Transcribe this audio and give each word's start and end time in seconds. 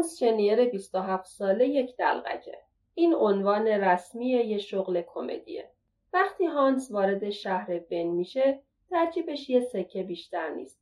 هانس 0.00 0.18
شنیر 0.18 0.64
27 0.64 1.26
ساله 1.26 1.68
یک 1.68 1.96
دلغکه. 1.96 2.58
این 2.94 3.14
عنوان 3.14 3.66
رسمی 3.66 4.26
یه 4.26 4.58
شغل 4.58 5.02
کمدیه. 5.02 5.70
وقتی 6.12 6.46
هانس 6.46 6.90
وارد 6.90 7.30
شهر 7.30 7.78
بن 7.78 8.02
میشه 8.02 8.62
در 8.90 9.10
جیبش 9.10 9.50
یه 9.50 9.60
سکه 9.60 10.02
بیشتر 10.02 10.54
نیست. 10.54 10.80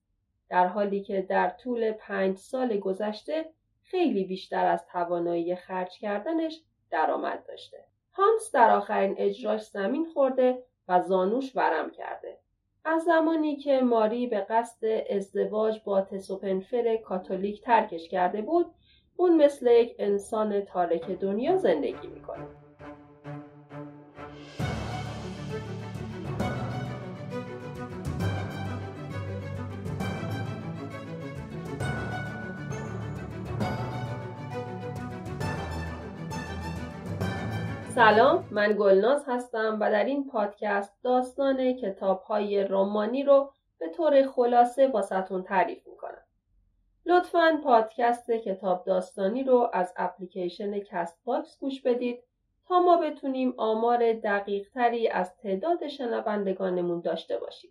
در 0.48 0.66
حالی 0.66 1.02
که 1.02 1.22
در 1.22 1.50
طول 1.50 1.92
پنج 1.92 2.36
سال 2.36 2.78
گذشته 2.78 3.50
خیلی 3.82 4.24
بیشتر 4.24 4.66
از 4.66 4.86
توانایی 4.86 5.56
خرج 5.56 5.98
کردنش 5.98 6.60
درآمد 6.90 7.46
داشته. 7.46 7.84
هانس 8.12 8.52
در 8.52 8.70
آخرین 8.70 9.14
اجراش 9.18 9.62
زمین 9.66 10.06
خورده 10.14 10.62
و 10.88 11.02
زانوش 11.02 11.56
ورم 11.56 11.90
کرده. 11.90 12.38
از 12.84 13.02
زمانی 13.02 13.56
که 13.56 13.80
ماری 13.80 14.26
به 14.26 14.40
قصد 14.40 14.84
ازدواج 15.10 15.80
با 15.84 16.00
تسوپنفر 16.00 16.96
کاتولیک 16.96 17.62
ترکش 17.62 18.08
کرده 18.08 18.42
بود 18.42 18.74
اون 19.20 19.36
مثل 19.44 19.66
یک 19.66 19.96
انسان 19.98 20.60
تارک 20.60 21.10
دنیا 21.10 21.56
زندگی 21.56 22.06
می‌کنه. 22.06 22.46
سلام 37.94 38.44
من 38.50 38.76
گلناز 38.78 39.24
هستم 39.26 39.78
و 39.80 39.90
در 39.90 40.04
این 40.04 40.26
پادکست 40.26 41.02
داستان 41.02 41.72
کتاب 41.72 42.22
های 42.22 42.64
رومانی 42.64 43.22
رو 43.22 43.52
به 43.78 43.88
طور 43.88 44.26
خلاصه 44.26 44.92
واستون 45.02 45.42
تعریف 45.42 45.86
می‌کنم. 45.86 46.27
لطفا 47.08 47.60
پادکست 47.64 48.30
کتاب 48.30 48.84
داستانی 48.84 49.44
رو 49.44 49.70
از 49.72 49.94
اپلیکیشن 49.96 50.78
Castbox 50.78 51.58
گوش 51.58 51.82
بدید 51.82 52.22
تا 52.66 52.80
ما 52.80 52.96
بتونیم 52.96 53.54
آمار 53.56 54.12
دقیق 54.12 54.68
تری 54.74 55.08
از 55.08 55.36
تعداد 55.36 55.88
شنوندگانمون 55.88 57.00
داشته 57.00 57.38
باشیم. 57.38 57.70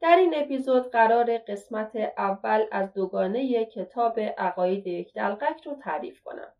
در 0.00 0.16
این 0.16 0.34
اپیزود 0.36 0.90
قراره 0.90 1.38
قسمت 1.38 1.96
اول 2.18 2.64
از 2.72 2.94
دوگانه 2.94 3.64
کتاب 3.64 4.20
عقاید 4.20 4.86
یک 4.86 5.14
دلقک 5.14 5.66
رو 5.66 5.74
تعریف 5.74 6.22
کنم. 6.22 6.52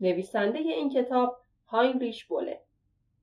نویسنده 0.00 0.58
این 0.58 0.90
کتاب 0.90 1.36
هاینریش 1.66 2.24
بوله 2.24 2.60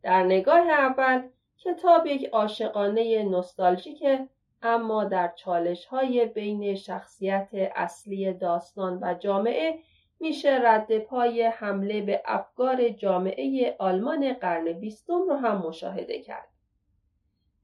در 0.03 0.23
نگاه 0.23 0.69
اول 0.69 1.29
کتاب 1.57 2.07
یک 2.07 2.25
عاشقانه 2.25 3.23
نوستالژیکه 3.23 4.27
اما 4.65 5.03
در 5.03 5.31
چالش 5.35 5.85
های 5.85 6.25
بین 6.25 6.75
شخصیت 6.75 7.49
اصلی 7.75 8.33
داستان 8.33 8.99
و 9.01 9.13
جامعه 9.13 9.79
میشه 10.19 10.59
رد 10.63 10.97
پای 10.97 11.43
حمله 11.43 12.01
به 12.01 12.21
افکار 12.25 12.89
جامعه 12.89 13.75
آلمان 13.79 14.33
قرن 14.33 14.73
بیستم 14.73 15.21
رو 15.29 15.35
هم 15.35 15.57
مشاهده 15.57 16.21
کرد. 16.21 16.47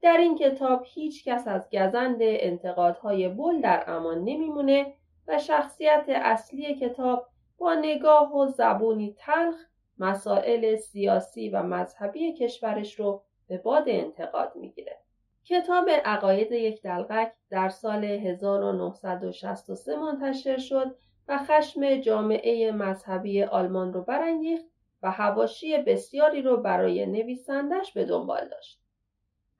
در 0.02 0.16
این 0.16 0.38
کتاب 0.38 0.82
هیچ 0.86 1.24
کس 1.24 1.48
از 1.48 1.68
گزند 1.72 2.18
انتقادهای 2.20 3.28
بل 3.28 3.60
در 3.60 3.84
امان 3.86 4.18
نمیمونه 4.18 4.94
و 5.28 5.38
شخصیت 5.38 6.04
اصلی 6.08 6.74
کتاب 6.74 7.26
با 7.58 7.74
نگاه 7.74 8.36
و 8.36 8.46
زبونی 8.46 9.16
تلخ 9.18 9.56
مسائل 9.98 10.76
سیاسی 10.76 11.48
و 11.48 11.62
مذهبی 11.62 12.32
کشورش 12.32 13.00
رو 13.00 13.22
به 13.48 13.58
باد 13.58 13.84
انتقاد 13.86 14.52
می‌گیره. 14.56 14.98
کتاب 15.44 15.90
عقاید 16.04 16.52
یک 16.52 16.82
دلغک 16.82 17.32
در 17.50 17.68
سال 17.68 18.04
1963 18.04 19.96
منتشر 19.96 20.58
شد 20.58 20.96
و 21.28 21.38
خشم 21.38 22.00
جامعه 22.00 22.72
مذهبی 22.72 23.42
آلمان 23.42 23.92
رو 23.92 24.02
برانگیخت 24.02 24.64
و 25.02 25.10
هواشی 25.10 25.78
بسیاری 25.78 26.42
رو 26.42 26.56
برای 26.56 27.06
نویسندش 27.06 27.92
به 27.92 28.04
دنبال 28.04 28.48
داشت. 28.48 28.80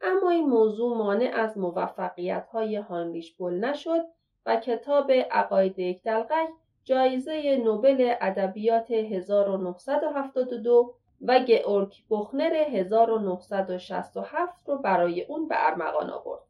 اما 0.00 0.30
این 0.30 0.48
موضوع 0.48 0.96
مانع 0.96 1.30
از 1.34 1.58
موفقیت 1.58 2.46
های 2.46 2.76
هانریش 2.76 3.34
بول 3.34 3.64
نشد 3.64 4.04
و 4.46 4.56
کتاب 4.56 5.12
عقاید 5.12 5.78
یک 5.78 6.02
دلغک 6.02 6.48
جایزه 6.84 7.60
نوبل 7.64 8.14
ادبیات 8.20 8.90
1972 8.90 10.94
و 11.22 11.38
گئورگ 11.38 11.94
بخنر 12.10 12.54
1967 12.54 14.68
رو 14.68 14.78
برای 14.78 15.24
اون 15.24 15.48
به 15.48 15.54
ارمغان 15.58 16.10
آورد. 16.10 16.42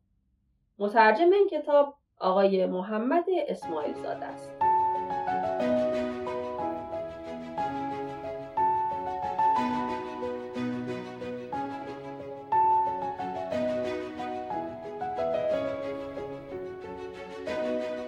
مترجم 0.79 1.33
این 1.33 1.49
کتاب 1.49 1.95
آقای 2.19 2.67
محمد 2.67 3.25
اسماعیل 3.49 3.95
زاده 3.95 4.25
است. 4.25 4.53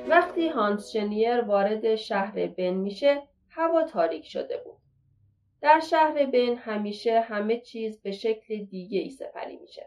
وقتی 0.08 0.48
هانس 0.48 0.90
شنیر 0.90 1.40
وارد 1.40 1.94
شهر 1.94 2.46
بن 2.46 2.70
میشه 2.70 3.22
هوا 3.50 3.82
تاریک 3.82 4.26
شده 4.26 4.62
بود. 4.64 4.83
در 5.64 5.80
شهر 5.80 6.26
بن 6.26 6.54
همیشه 6.54 7.20
همه 7.20 7.60
چیز 7.60 8.02
به 8.02 8.12
شکل 8.12 8.64
دیگه 8.64 8.98
ای 9.00 9.10
سپری 9.10 9.56
میشه. 9.56 9.86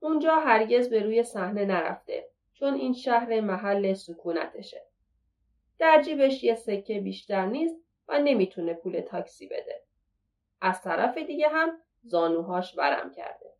اونجا 0.00 0.34
هرگز 0.36 0.90
به 0.90 1.02
روی 1.02 1.22
صحنه 1.22 1.64
نرفته 1.64 2.28
چون 2.52 2.74
این 2.74 2.92
شهر 2.92 3.40
محل 3.40 3.94
سکونتشه. 3.94 4.82
در 5.78 6.02
جیبش 6.02 6.44
یه 6.44 6.54
سکه 6.54 7.00
بیشتر 7.00 7.46
نیست 7.46 7.76
و 8.08 8.18
نمی‌تونه 8.18 8.74
پول 8.74 9.00
تاکسی 9.00 9.46
بده. 9.46 9.82
از 10.60 10.82
طرف 10.82 11.18
دیگه 11.18 11.48
هم 11.48 11.78
زانوهاش 12.02 12.78
ورم 12.78 13.10
کرده. 13.10 13.52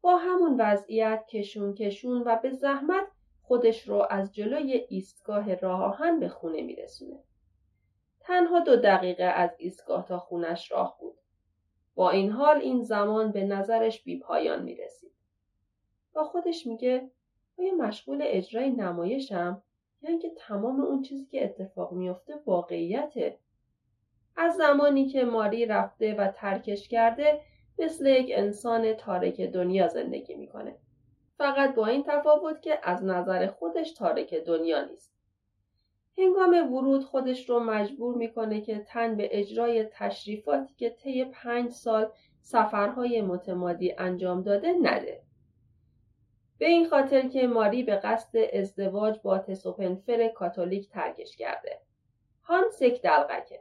با 0.00 0.16
همون 0.16 0.60
وضعیت 0.60 1.24
کشون 1.30 1.74
کشون 1.74 2.22
و 2.26 2.36
به 2.36 2.50
زحمت 2.50 3.06
خودش 3.42 3.88
رو 3.88 4.06
از 4.10 4.34
جلوی 4.34 4.86
ایستگاه 4.88 5.54
راه 5.54 5.82
آهن 5.82 6.20
به 6.20 6.28
خونه 6.28 6.62
میرسونه. 6.62 7.18
تنها 8.30 8.60
دو 8.60 8.76
دقیقه 8.76 9.24
از 9.24 9.50
ایستگاه 9.58 10.06
تا 10.06 10.18
خونش 10.18 10.72
راه 10.72 10.96
بود. 11.00 11.18
با 11.94 12.10
این 12.10 12.30
حال 12.30 12.56
این 12.56 12.82
زمان 12.82 13.32
به 13.32 13.44
نظرش 13.44 14.02
بی 14.02 14.18
پایان 14.18 14.62
می 14.62 14.74
رسید. 14.74 15.12
با 16.12 16.24
خودش 16.24 16.66
میگه 16.66 17.10
آیا 17.58 17.74
مشغول 17.74 18.18
اجرای 18.22 18.70
نمایشم 18.70 19.62
یا 20.02 20.10
اینکه 20.10 20.30
تمام 20.36 20.80
اون 20.80 21.02
چیزی 21.02 21.26
که 21.26 21.44
اتفاق 21.44 21.92
میافته 21.92 22.34
واقعیته 22.46 23.38
از 24.36 24.56
زمانی 24.56 25.08
که 25.08 25.24
ماری 25.24 25.66
رفته 25.66 26.14
و 26.14 26.28
ترکش 26.28 26.88
کرده 26.88 27.40
مثل 27.78 28.06
یک 28.06 28.30
انسان 28.34 28.92
تارک 28.92 29.40
دنیا 29.40 29.88
زندگی 29.88 30.34
می‌کنه 30.34 30.76
فقط 31.38 31.74
با 31.74 31.86
این 31.86 32.04
تفاوت 32.06 32.62
که 32.62 32.78
از 32.82 33.04
نظر 33.04 33.46
خودش 33.46 33.92
تارک 33.92 34.34
دنیا 34.34 34.84
نیست. 34.84 35.19
هنگام 36.18 36.72
ورود 36.72 37.04
خودش 37.04 37.50
رو 37.50 37.60
مجبور 37.60 38.14
می‌کنه 38.14 38.60
که 38.60 38.78
تن 38.78 39.16
به 39.16 39.28
اجرای 39.38 39.84
تشریفاتی 39.84 40.74
که 40.74 40.90
طی 40.90 41.24
پنج 41.24 41.70
سال 41.70 42.12
سفرهای 42.40 43.22
متمادی 43.22 43.94
انجام 43.98 44.42
داده 44.42 44.74
نده. 44.82 45.22
به 46.58 46.66
این 46.66 46.88
خاطر 46.88 47.28
که 47.28 47.46
ماری 47.46 47.82
به 47.82 47.96
قصد 47.96 48.38
ازدواج 48.52 49.18
با 49.22 49.38
تسوپنفر 49.38 50.28
کاتولیک 50.28 50.88
ترکش 50.88 51.36
کرده. 51.36 51.80
هانس 52.42 52.82
یک 52.82 53.02
دلغکه. 53.02 53.60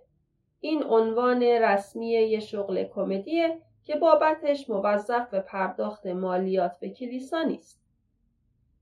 این 0.59 0.83
عنوان 0.83 1.43
رسمی 1.43 2.09
یه 2.09 2.39
شغل 2.39 2.83
کمدیه 2.83 3.61
که 3.83 3.95
بابتش 3.95 4.69
موظف 4.69 5.29
به 5.29 5.39
پرداخت 5.39 6.05
مالیات 6.07 6.79
به 6.79 6.89
کلیسا 6.89 7.43
نیست. 7.43 7.81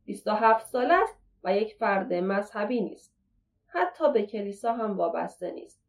27 0.05 0.67
سال 0.67 0.91
است 0.91 1.17
و 1.43 1.57
یک 1.57 1.75
فرد 1.75 2.13
مذهبی 2.13 2.81
نیست. 2.81 3.16
حتی 3.67 4.11
به 4.13 4.21
کلیسا 4.21 4.73
هم 4.73 4.97
وابسته 4.97 5.51
نیست. 5.51 5.81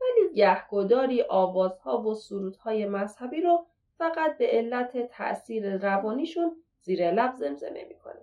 ولی 0.00 0.34
گهگداری 0.34 1.22
آوازها 1.22 2.02
و 2.02 2.14
سرودهای 2.14 2.86
مذهبی 2.86 3.40
رو 3.40 3.66
فقط 3.98 4.38
به 4.38 4.46
علت 4.46 5.08
تأثیر 5.08 5.76
روانیشون 5.76 6.56
زیر 6.80 7.10
لب 7.10 7.34
زمزمه 7.34 7.84
می‌کنه. 7.88 8.20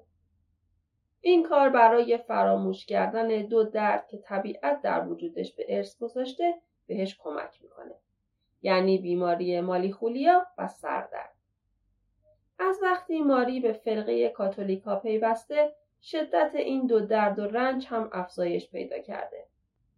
این 1.21 1.43
کار 1.43 1.69
برای 1.69 2.17
فراموش 2.17 2.85
کردن 2.85 3.27
دو 3.27 3.63
درد 3.63 4.07
که 4.07 4.17
طبیعت 4.17 4.81
در 4.81 5.07
وجودش 5.07 5.53
به 5.53 5.65
ارث 5.77 5.99
گذاشته 5.99 6.53
بهش 6.87 7.17
کمک 7.19 7.59
می‌کنه. 7.63 7.95
یعنی 8.61 8.97
بیماری 8.97 9.61
مالیخولیا 9.61 10.47
و 10.57 10.67
سردرد. 10.67 11.35
از 12.59 12.79
وقتی 12.83 13.21
ماری 13.21 13.59
به 13.59 13.73
فرقه 13.73 14.29
کاتولیکا 14.29 14.95
پیوسته 14.95 15.75
شدت 16.01 16.51
این 16.55 16.87
دو 16.87 16.99
درد 16.99 17.39
و 17.39 17.45
رنج 17.45 17.87
هم 17.87 18.09
افزایش 18.13 18.69
پیدا 18.69 18.99
کرده. 18.99 19.45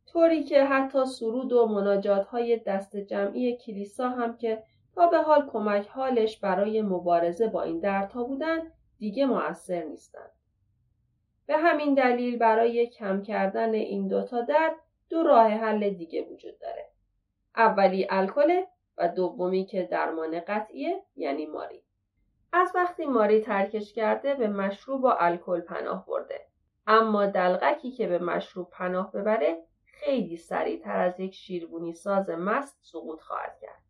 طوری 0.08 0.44
که 0.44 0.64
حتی 0.64 1.06
سرود 1.06 1.54
و 1.54 1.68
مناجات 1.68 2.26
های 2.26 2.58
دست 2.58 2.98
جمعی 2.98 3.58
کلیسا 3.58 4.10
هم 4.10 4.38
که 4.38 4.64
تا 4.96 5.08
به 5.08 5.18
حال 5.18 5.50
کمک 5.50 5.88
حالش 5.88 6.38
برای 6.38 6.82
مبارزه 6.82 7.48
با 7.48 7.64
این 7.64 7.80
دردها 7.80 8.24
بودن 8.24 8.72
دیگه 8.98 9.26
موثر 9.26 9.84
نیستند. 9.84 10.32
به 11.46 11.58
همین 11.58 11.94
دلیل 11.94 12.38
برای 12.38 12.88
کم 12.88 13.22
کردن 13.22 13.74
این 13.74 14.08
دوتا 14.08 14.42
درد 14.42 14.76
دو 15.10 15.24
راه 15.24 15.48
حل 15.48 15.90
دیگه 15.90 16.22
وجود 16.22 16.60
داره. 16.60 16.90
اولی 17.56 18.08
الکل 18.10 18.62
و 18.98 19.08
دومی 19.08 19.66
که 19.66 19.84
درمان 19.84 20.40
قطعیه 20.40 21.04
یعنی 21.16 21.46
ماری. 21.46 21.81
از 22.54 22.72
وقتی 22.76 23.06
ماری 23.06 23.42
ترکش 23.42 23.94
کرده 23.94 24.36
به 24.36 24.48
مشروب 24.48 25.04
و 25.04 25.14
الکل 25.20 25.62
پناه 25.62 26.06
برده. 26.06 26.46
اما 26.88 27.26
دلغکی 27.26 27.92
که 27.92 28.08
به 28.08 28.20
مشروب 28.20 28.70
پناه 28.70 29.12
ببره 29.12 29.58
خیلی 29.86 30.38
سریعتر 30.38 31.00
از 31.00 31.20
یک 31.20 31.34
شیربونی 31.34 31.94
ساز 31.94 32.30
مست 32.30 32.80
سقوط 32.82 33.22
خواهد 33.22 33.58
کرد. 33.62 33.82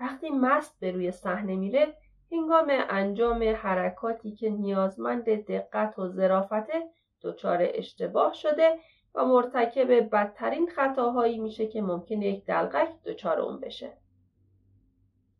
وقتی 0.00 0.30
مست 0.30 0.80
به 0.80 0.90
روی 0.90 1.10
صحنه 1.10 1.56
میره 1.56 1.96
هنگام 2.32 2.66
انجام 2.70 3.42
حرکاتی 3.42 4.32
که 4.32 4.50
نیازمند 4.50 5.24
دقت 5.24 5.98
و 5.98 6.08
ظرافته 6.08 6.90
دچار 7.22 7.58
اشتباه 7.60 8.34
شده 8.34 8.78
و 9.14 9.24
مرتکب 9.24 10.10
بدترین 10.10 10.70
خطاهایی 10.76 11.38
میشه 11.38 11.66
که 11.66 11.82
ممکنه 11.82 12.26
یک 12.26 12.44
دلغک 12.44 13.02
دچار 13.04 13.40
اون 13.40 13.60
بشه. 13.60 14.01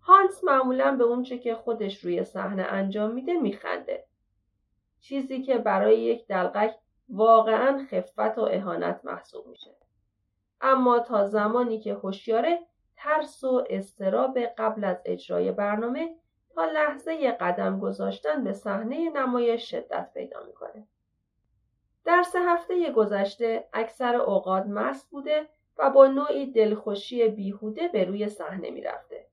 هانس 0.02 0.44
معمولا 0.44 0.96
به 0.96 1.04
اونچه 1.04 1.38
که 1.38 1.54
خودش 1.54 2.04
روی 2.04 2.24
صحنه 2.24 2.62
انجام 2.62 3.10
میده 3.10 3.32
میخنده. 3.32 4.04
چیزی 5.00 5.42
که 5.42 5.58
برای 5.58 6.00
یک 6.00 6.26
دلغک 6.26 6.74
واقعا 7.08 7.86
خفت 7.90 8.38
و 8.38 8.42
اهانت 8.50 9.00
محسوب 9.04 9.46
میشه. 9.46 9.70
اما 10.60 10.98
تا 10.98 11.26
زمانی 11.26 11.80
که 11.80 11.94
هوشیاره 11.94 12.58
ترس 12.96 13.44
و 13.44 13.64
استراب 13.70 14.38
قبل 14.38 14.84
از 14.84 15.02
اجرای 15.04 15.52
برنامه 15.52 16.16
تا 16.54 16.64
لحظه 16.64 17.30
قدم 17.30 17.80
گذاشتن 17.80 18.44
به 18.44 18.52
صحنه 18.52 19.10
نمایش 19.10 19.70
شدت 19.70 20.10
پیدا 20.14 20.42
می‌کنه. 20.46 20.86
در 22.04 22.22
سه 22.22 22.38
هفته 22.40 22.92
گذشته 22.92 23.68
اکثر 23.72 24.16
اوقات 24.16 24.66
مست 24.66 25.10
بوده 25.10 25.48
و 25.78 25.90
با 25.90 26.06
نوعی 26.06 26.52
دلخوشی 26.52 27.28
بیهوده 27.28 27.88
به 27.88 28.04
روی 28.04 28.28
صحنه 28.28 28.70
می‌رفته. 28.70 29.31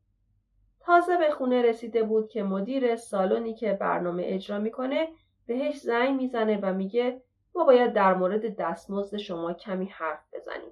تازه 0.79 1.17
به 1.17 1.31
خونه 1.31 1.61
رسیده 1.61 2.03
بود 2.03 2.29
که 2.29 2.43
مدیر 2.43 2.95
سالنی 2.95 3.53
که 3.53 3.73
برنامه 3.73 4.23
اجرا 4.25 4.59
می‌کنه 4.59 5.07
بهش 5.45 5.79
زنگ 5.79 6.21
می‌زنه 6.21 6.59
و 6.61 6.73
میگه 6.73 7.21
ما 7.55 7.63
باید 7.63 7.93
در 7.93 8.13
مورد 8.13 8.55
دستمزد 8.55 9.17
شما 9.17 9.53
کمی 9.53 9.85
حرف 9.85 10.33
بزنیم. 10.33 10.71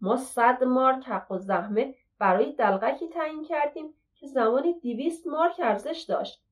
ما 0.00 0.16
صد 0.16 0.64
مارک 0.64 1.04
حق 1.04 1.32
و 1.32 1.38
زحمه 1.38 1.94
برای 2.18 2.52
دلغکی 2.52 3.08
تعیین 3.08 3.44
کردیم 3.44 3.94
که 4.14 4.26
زمانی 4.26 4.80
دیویست 4.80 5.26
مارک 5.26 5.60
ارزش 5.62 6.04
داشت. 6.08 6.42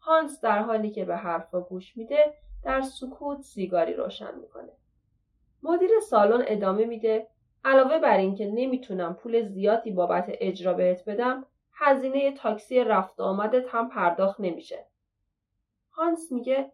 هانس 0.00 0.40
در 0.40 0.62
حالی 0.62 0.90
که 0.90 1.04
به 1.04 1.16
حرفا 1.16 1.60
گوش 1.60 1.96
میده 1.96 2.34
در 2.64 2.82
سکوت 2.82 3.40
سیگاری 3.40 3.94
روشن 3.94 4.34
می‌کنه. 4.34 4.72
مدیر 5.62 5.90
سالن 6.00 6.44
ادامه 6.46 6.84
میده 6.84 7.28
علاوه 7.64 7.98
بر 7.98 8.16
اینکه 8.16 8.46
نمی‌تونم 8.46 9.14
پول 9.14 9.42
زیادی 9.42 9.90
بابت 9.90 10.26
اجرا 10.28 10.74
بهت 10.74 11.04
بدم 11.04 11.46
هزینه 11.72 12.32
تاکسی 12.32 12.84
رفت 12.84 13.20
آمدت 13.20 13.68
هم 13.68 13.88
پرداخت 13.88 14.40
نمیشه. 14.40 14.86
هانس 15.90 16.32
میگه 16.32 16.72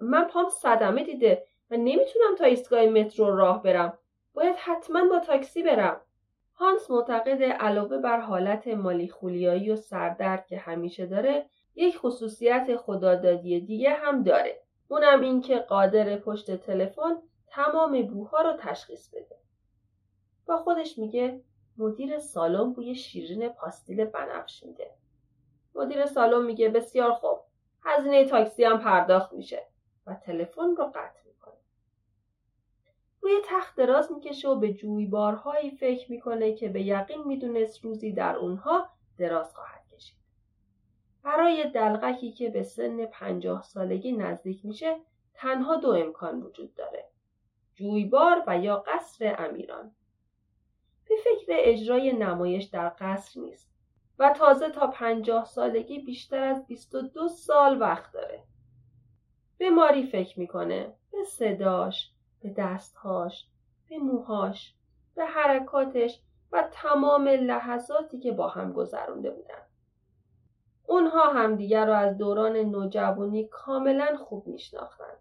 من 0.00 0.24
پام 0.24 0.48
صدمه 0.48 1.04
دیده 1.04 1.46
و 1.70 1.76
نمی‌تونم 1.76 2.34
تا 2.38 2.44
ایستگاه 2.44 2.86
مترو 2.86 3.36
راه 3.36 3.62
برم. 3.62 3.98
باید 4.34 4.56
حتما 4.56 5.08
با 5.08 5.18
تاکسی 5.18 5.62
برم. 5.62 6.00
هانس 6.54 6.90
معتقد 6.90 7.42
علاوه 7.42 7.98
بر 7.98 8.20
حالت 8.20 8.68
مالی 8.68 9.08
خولیایی 9.08 9.70
و 9.70 9.76
سردرد 9.76 10.46
که 10.46 10.58
همیشه 10.58 11.06
داره 11.06 11.46
یک 11.74 11.98
خصوصیت 11.98 12.76
خدادادی 12.76 13.60
دیگه 13.60 13.90
هم 13.90 14.22
داره. 14.22 14.62
اونم 14.88 15.20
این 15.20 15.40
که 15.40 15.58
قادر 15.58 16.16
پشت 16.16 16.56
تلفن 16.56 17.22
تمام 17.46 18.02
بوها 18.02 18.42
رو 18.42 18.52
تشخیص 18.52 19.14
بده. 19.14 19.41
خودش 20.56 20.98
میگه 20.98 21.40
مدیر 21.78 22.18
سالن 22.18 22.72
بوی 22.72 22.94
شیرین 22.94 23.48
پاستیل 23.48 24.04
بنفش 24.04 24.62
میده. 24.62 24.90
مدیر 25.74 26.06
سالن 26.06 26.44
میگه 26.44 26.68
بسیار 26.68 27.12
خوب. 27.12 27.38
هزینه 27.84 28.24
تاکسی 28.24 28.64
هم 28.64 28.78
پرداخت 28.78 29.32
میشه 29.32 29.66
و 30.06 30.14
تلفن 30.14 30.76
رو 30.76 30.84
قطع 30.84 31.26
می‌کنه. 31.26 31.54
روی 33.20 33.32
تخت 33.44 33.76
دراز 33.76 34.12
می‌کشه 34.12 34.48
و 34.48 34.54
به 34.54 34.72
جویبارهایی 34.72 35.70
فکر 35.70 36.10
می‌کنه 36.10 36.54
که 36.54 36.68
به 36.68 36.82
یقین 36.82 37.24
می‌دونست 37.24 37.84
روزی 37.84 38.12
در 38.12 38.36
اونها 38.36 38.88
دراز 39.18 39.54
خواهد 39.54 39.88
کشید. 39.96 40.18
برای 41.22 41.70
دلغکی 41.70 42.32
که 42.32 42.50
به 42.50 42.62
سن 42.62 43.06
پنجاه 43.06 43.62
سالگی 43.62 44.12
نزدیک 44.12 44.64
میشه 44.64 45.00
تنها 45.34 45.76
دو 45.76 45.90
امکان 45.90 46.42
وجود 46.42 46.74
داره. 46.74 47.08
جویبار 47.74 48.44
و 48.46 48.58
یا 48.58 48.84
قصر 48.86 49.36
امیران. 49.38 49.94
به 51.12 51.18
فکر 51.24 51.46
اجرای 51.48 52.12
نمایش 52.12 52.64
در 52.64 52.92
قصر 52.98 53.40
نیست 53.40 53.70
و 54.18 54.34
تازه 54.36 54.70
تا 54.70 54.86
پنجاه 54.86 55.44
سالگی 55.44 55.98
بیشتر 55.98 56.42
از 56.42 56.66
بیست 56.66 56.94
و 56.94 57.02
دو 57.02 57.28
سال 57.28 57.80
وقت 57.80 58.12
داره. 58.12 58.42
به 59.58 59.70
ماری 59.70 60.06
فکر 60.06 60.40
می‌کنه 60.40 60.94
به 61.12 61.24
صداش 61.24 62.12
به 62.42 62.54
دستهاش 62.56 63.46
به 63.88 63.98
موهاش 63.98 64.74
به 65.14 65.24
حرکاتش 65.24 66.20
و 66.52 66.68
تمام 66.72 67.28
لحظاتی 67.28 68.18
که 68.18 68.32
با 68.32 68.48
هم 68.48 68.72
گذرونده 68.72 69.30
بودن. 69.30 69.62
اونها 70.86 71.32
همدیگر 71.32 71.86
را 71.86 71.96
از 71.96 72.18
دوران 72.18 72.56
نوجوانی 72.56 73.48
کاملا 73.48 74.16
خوب 74.16 74.46
میشناختند. 74.46 75.18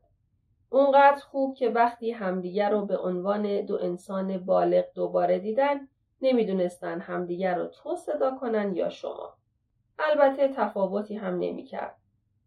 اونقدر 0.73 1.21
خوب 1.21 1.55
که 1.55 1.69
وقتی 1.69 2.11
همدیگر 2.11 2.69
رو 2.69 2.85
به 2.85 2.97
عنوان 2.97 3.61
دو 3.61 3.75
انسان 3.81 4.37
بالغ 4.37 4.85
دوباره 4.95 5.39
دیدن 5.39 5.87
نمی‌دونستن 6.21 6.99
همدیگر 6.99 7.55
رو 7.55 7.67
تو 7.67 7.95
صدا 7.95 8.37
کنن 8.37 8.75
یا 8.75 8.89
شما. 8.89 9.33
البته 9.99 10.47
تفاوتی 10.47 11.15
هم 11.15 11.39
نمی‌کرد. 11.39 11.95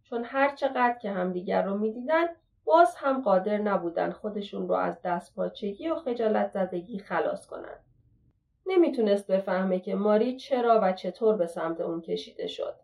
چون 0.02 0.24
هر 0.24 0.54
چقدر 0.54 0.98
که 1.02 1.10
همدیگر 1.10 1.62
رو 1.62 1.78
می‌دیدن 1.78 2.24
باز 2.64 2.94
هم 2.96 3.22
قادر 3.22 3.58
نبودن 3.58 4.10
خودشون 4.10 4.68
رو 4.68 4.74
از 4.74 5.02
دستپاچگی 5.02 5.88
و 5.88 5.94
خجالت 5.94 6.50
زدگی 6.50 6.98
خلاص 6.98 7.46
کنن. 7.46 7.78
نمی‌تونست 8.66 9.26
بفهمه 9.26 9.80
که 9.80 9.94
ماری 9.94 10.36
چرا 10.36 10.80
و 10.82 10.92
چطور 10.92 11.36
به 11.36 11.46
سمت 11.46 11.80
اون 11.80 12.00
کشیده 12.00 12.46
شد. 12.46 12.74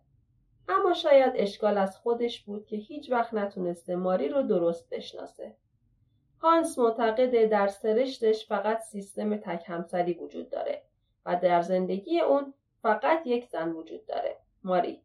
اما 0.70 0.92
شاید 0.92 1.32
اشکال 1.36 1.78
از 1.78 1.96
خودش 1.96 2.42
بود 2.42 2.66
که 2.66 2.76
هیچ 2.76 3.10
وقت 3.10 3.34
نتونسته 3.34 3.96
ماری 3.96 4.28
رو 4.28 4.42
درست 4.42 4.90
بشناسه. 4.90 5.54
هانس 6.38 6.78
معتقده 6.78 7.46
در 7.46 7.68
سرشتش 7.68 8.46
فقط 8.46 8.80
سیستم 8.80 9.36
تک 9.36 9.64
همسری 9.66 10.14
وجود 10.14 10.50
داره 10.50 10.82
و 11.26 11.36
در 11.36 11.62
زندگی 11.62 12.20
اون 12.20 12.54
فقط 12.82 13.26
یک 13.26 13.46
زن 13.46 13.72
وجود 13.72 14.06
داره. 14.06 14.36
ماری. 14.64 15.02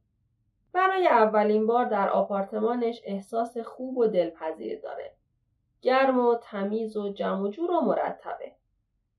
برای 0.73 1.07
اولین 1.07 1.67
بار 1.67 1.85
در 1.85 2.09
آپارتمانش 2.09 3.01
احساس 3.03 3.57
خوب 3.57 3.97
و 3.97 4.07
دلپذیر 4.07 4.79
داره. 4.79 5.11
گرم 5.81 6.19
و 6.19 6.35
تمیز 6.35 6.97
و 6.97 7.13
جمع 7.13 7.41
و 7.41 7.47
جور 7.47 7.71
و 7.71 7.81
مرتبه. 7.81 8.51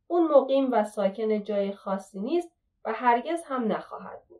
اون 0.06 0.26
مقیم 0.26 0.72
و 0.72 0.84
ساکن 0.84 1.42
جای 1.42 1.72
خاصی 1.72 2.20
نیست 2.20 2.52
و 2.84 2.92
هرگز 2.92 3.42
هم 3.44 3.72
نخواهد 3.72 4.22
بود. 4.28 4.35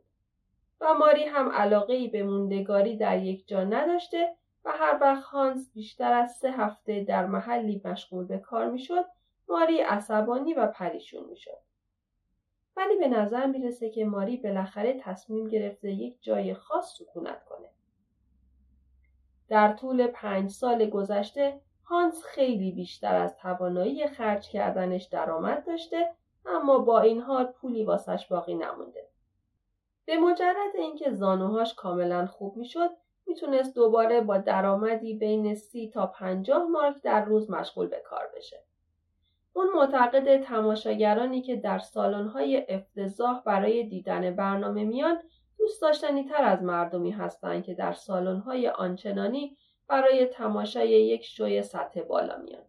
و 0.81 0.93
ماری 0.93 1.23
هم 1.23 1.51
علاقه 1.51 1.93
ای 1.93 2.07
به 2.07 2.23
موندگاری 2.23 2.97
در 2.97 3.23
یک 3.23 3.47
جا 3.47 3.63
نداشته 3.63 4.35
و 4.65 4.71
هر 4.71 4.97
وقت 5.01 5.23
هانس 5.23 5.73
بیشتر 5.73 6.13
از 6.13 6.31
سه 6.31 6.51
هفته 6.51 7.03
در 7.03 7.25
محلی 7.25 7.81
مشغول 7.85 8.25
به 8.25 8.37
کار 8.37 8.69
می‌شد 8.69 9.05
ماری 9.49 9.81
عصبانی 9.81 10.53
و 10.53 10.67
پریشون 10.67 11.25
می‌شد. 11.29 11.57
ولی 12.77 12.95
به 12.97 13.07
نظر 13.07 13.45
می‌رسه 13.45 13.89
که 13.89 14.05
ماری 14.05 14.37
بالاخره 14.37 14.99
تصمیم 15.01 15.47
گرفته 15.47 15.91
یک 15.91 16.17
جای 16.21 16.53
خاص 16.53 16.97
سکونت 16.97 17.43
کنه. 17.43 17.69
در 19.49 19.73
طول 19.73 20.07
پنج 20.07 20.49
سال 20.51 20.89
گذشته 20.89 21.61
هانس 21.83 22.23
خیلی 22.23 22.71
بیشتر 22.71 23.15
از 23.15 23.37
توانایی 23.37 24.07
خرج 24.07 24.49
کردنش 24.49 25.03
درآمد 25.03 25.65
داشته 25.65 26.13
اما 26.45 26.77
با 26.79 26.99
این 26.99 27.21
حال 27.21 27.45
پولی 27.45 27.83
واسش 27.83 28.27
باقی 28.27 28.55
نمونده. 28.55 29.06
به 30.07 30.17
مجرد 30.17 30.75
اینکه 30.77 31.11
زانوهاش 31.11 31.73
کاملا 31.73 32.25
خوب 32.25 32.57
می‌شد 32.57 32.89
می‌تونست 33.25 33.75
دوباره 33.75 34.21
با 34.21 34.37
درآمدی 34.37 35.13
بین 35.13 35.55
سی 35.55 35.89
تا 35.89 36.07
پنجاه 36.07 36.63
مارک 36.63 36.95
در 37.03 37.25
روز 37.25 37.49
مشغول 37.49 37.87
به 37.87 38.01
کار 38.05 38.29
بشه. 38.35 38.63
اون 39.53 39.67
معتقد 39.75 40.41
تماشاگرانی 40.43 41.41
که 41.41 41.55
در 41.55 41.79
سالن‌های 41.79 42.65
افتضاح 42.69 43.43
برای 43.43 43.83
دیدن 43.83 44.35
برنامه 44.35 44.83
میان 44.83 45.19
دوست 45.57 45.81
داشتنی 45.81 46.23
تر 46.23 46.43
از 46.43 46.63
مردمی 46.63 47.11
هستند 47.11 47.63
که 47.63 47.73
در 47.73 47.93
سالن‌های 47.93 48.67
آنچنانی 48.67 49.57
برای 49.87 50.25
تماشای 50.25 50.89
یک 50.89 51.25
شوی 51.25 51.61
سطح 51.61 52.01
بالا 52.01 52.37
میان. 52.37 52.63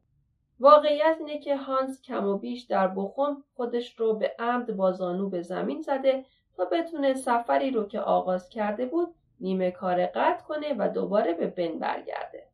واقعیت 0.60 1.16
اینه 1.18 1.38
که 1.38 1.56
هانس 1.56 2.02
کم 2.02 2.26
و 2.26 2.38
بیش 2.38 2.62
در 2.62 2.88
بخوم 2.88 3.44
خودش 3.54 4.00
رو 4.00 4.14
به 4.14 4.34
عمد 4.38 4.76
با 4.76 4.92
زانو 4.92 5.30
به 5.30 5.42
زمین 5.42 5.82
زده 5.82 6.24
تا 6.58 6.64
بتونه 6.64 7.14
سفری 7.14 7.70
رو 7.70 7.88
که 7.88 8.00
آغاز 8.00 8.48
کرده 8.48 8.86
بود 8.86 9.14
نیمه 9.40 9.70
کار 9.70 10.06
قطع 10.06 10.44
کنه 10.44 10.74
و 10.78 10.88
دوباره 10.88 11.32
به 11.32 11.46
بن 11.46 11.78
برگرده. 11.78 12.46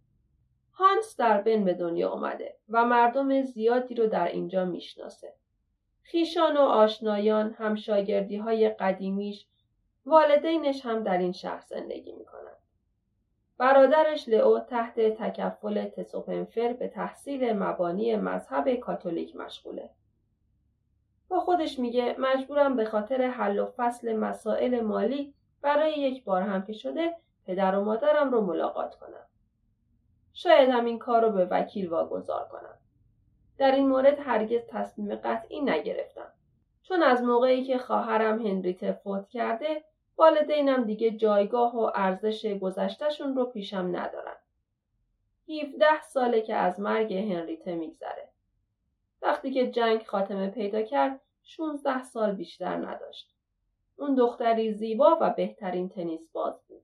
هانس 0.72 1.16
در 1.16 1.40
بن 1.40 1.64
به 1.64 1.74
دنیا 1.74 2.10
آمده 2.10 2.56
و 2.68 2.84
مردم 2.84 3.42
زیادی 3.42 3.94
رو 3.94 4.06
در 4.06 4.28
اینجا 4.28 4.64
می‌شناسه. 4.64 5.32
خیشان 6.02 6.56
و 6.56 6.60
آشنایان 6.60 7.54
همشاگردی 7.58 8.36
های 8.36 8.68
قدیمیش 8.68 9.46
والدینش 10.06 10.86
هم 10.86 11.02
در 11.02 11.18
این 11.18 11.32
شهر 11.32 11.60
زندگی 11.60 12.12
می‌کنند. 12.12 12.56
برادرش 13.58 14.28
لئو 14.28 14.60
تحت 14.60 15.00
تکفل 15.00 15.84
تسوپنفر 15.84 16.72
به 16.72 16.88
تحصیل 16.88 17.52
مبانی 17.52 18.16
مذهب 18.16 18.74
کاتولیک 18.74 19.36
مشغوله. 19.36 19.90
خودش 21.40 21.78
میگه 21.78 22.16
مجبورم 22.18 22.76
به 22.76 22.84
خاطر 22.84 23.22
حل 23.22 23.58
و 23.58 23.66
فصل 23.76 24.16
مسائل 24.16 24.80
مالی 24.80 25.34
برای 25.62 25.92
یک 25.92 26.24
بار 26.24 26.42
هم 26.42 26.62
که 26.62 26.72
شده 26.72 27.16
پدر 27.46 27.74
و 27.74 27.84
مادرم 27.84 28.30
رو 28.30 28.40
ملاقات 28.40 28.94
کنم. 28.94 29.26
شاید 30.32 30.68
هم 30.68 30.84
این 30.84 30.98
کار 30.98 31.22
رو 31.22 31.30
به 31.30 31.44
وکیل 31.44 31.88
واگذار 31.88 32.48
کنم. 32.48 32.78
در 33.58 33.72
این 33.72 33.88
مورد 33.88 34.18
هرگز 34.18 34.60
تصمیم 34.68 35.14
قطعی 35.14 35.60
نگرفتم. 35.60 36.32
چون 36.82 37.02
از 37.02 37.22
موقعی 37.22 37.64
که 37.64 37.78
خواهرم 37.78 38.46
هنریته 38.46 38.92
فوت 38.92 39.28
کرده 39.28 39.84
والدینم 40.16 40.84
دیگه 40.84 41.10
جایگاه 41.10 41.76
و 41.76 41.90
ارزش 41.94 42.46
گذشتهشون 42.46 43.36
رو 43.36 43.44
پیشم 43.44 43.88
ندارن. 43.92 44.36
17 45.48 46.02
ساله 46.02 46.40
که 46.40 46.54
از 46.54 46.80
مرگ 46.80 47.14
هنریته 47.14 47.74
میگذره. 47.74 48.28
وقتی 49.22 49.50
که 49.50 49.70
جنگ 49.70 50.02
خاتمه 50.02 50.50
پیدا 50.50 50.82
کرد 50.82 51.20
16 51.44 52.02
سال 52.02 52.32
بیشتر 52.32 52.76
نداشت. 52.76 53.34
اون 53.96 54.14
دختری 54.14 54.72
زیبا 54.72 55.18
و 55.20 55.30
بهترین 55.30 55.88
تنیس 55.88 56.28
باز 56.32 56.54
بود. 56.68 56.82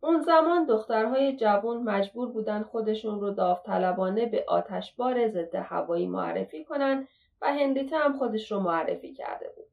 اون 0.00 0.20
زمان 0.20 0.66
دخترهای 0.66 1.36
جوان 1.36 1.82
مجبور 1.82 2.28
بودن 2.28 2.62
خودشون 2.62 3.20
رو 3.20 3.30
داوطلبانه 3.30 4.26
به 4.26 4.44
آتشبار 4.48 5.28
ضد 5.28 5.54
هوایی 5.54 6.06
معرفی 6.06 6.64
کنن 6.64 7.08
و 7.42 7.52
هنریته 7.52 7.96
هم 7.98 8.18
خودش 8.18 8.52
رو 8.52 8.60
معرفی 8.60 9.14
کرده 9.14 9.52
بود. 9.56 9.66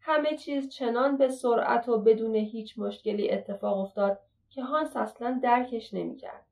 همه 0.00 0.36
چیز 0.36 0.68
چنان 0.68 1.16
به 1.16 1.28
سرعت 1.28 1.88
و 1.88 1.98
بدون 1.98 2.34
هیچ 2.34 2.78
مشکلی 2.78 3.30
اتفاق 3.30 3.78
افتاد 3.78 4.20
که 4.50 4.62
هانس 4.62 4.96
اصلا 4.96 5.40
درکش 5.42 5.94
نمی‌کرد. 5.94 6.46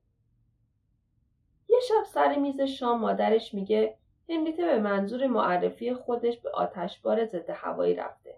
یه 1.69 1.79
شب 1.87 2.03
سر 2.05 2.35
میز 2.35 2.61
شام 2.61 2.99
مادرش 2.99 3.53
میگه 3.53 3.97
هنریته 4.29 4.65
به 4.65 4.79
منظور 4.79 5.27
معرفی 5.27 5.93
خودش 5.93 6.37
به 6.37 6.49
آتشبار 6.49 7.25
ضد 7.25 7.49
هوایی 7.49 7.95
رفته. 7.95 8.35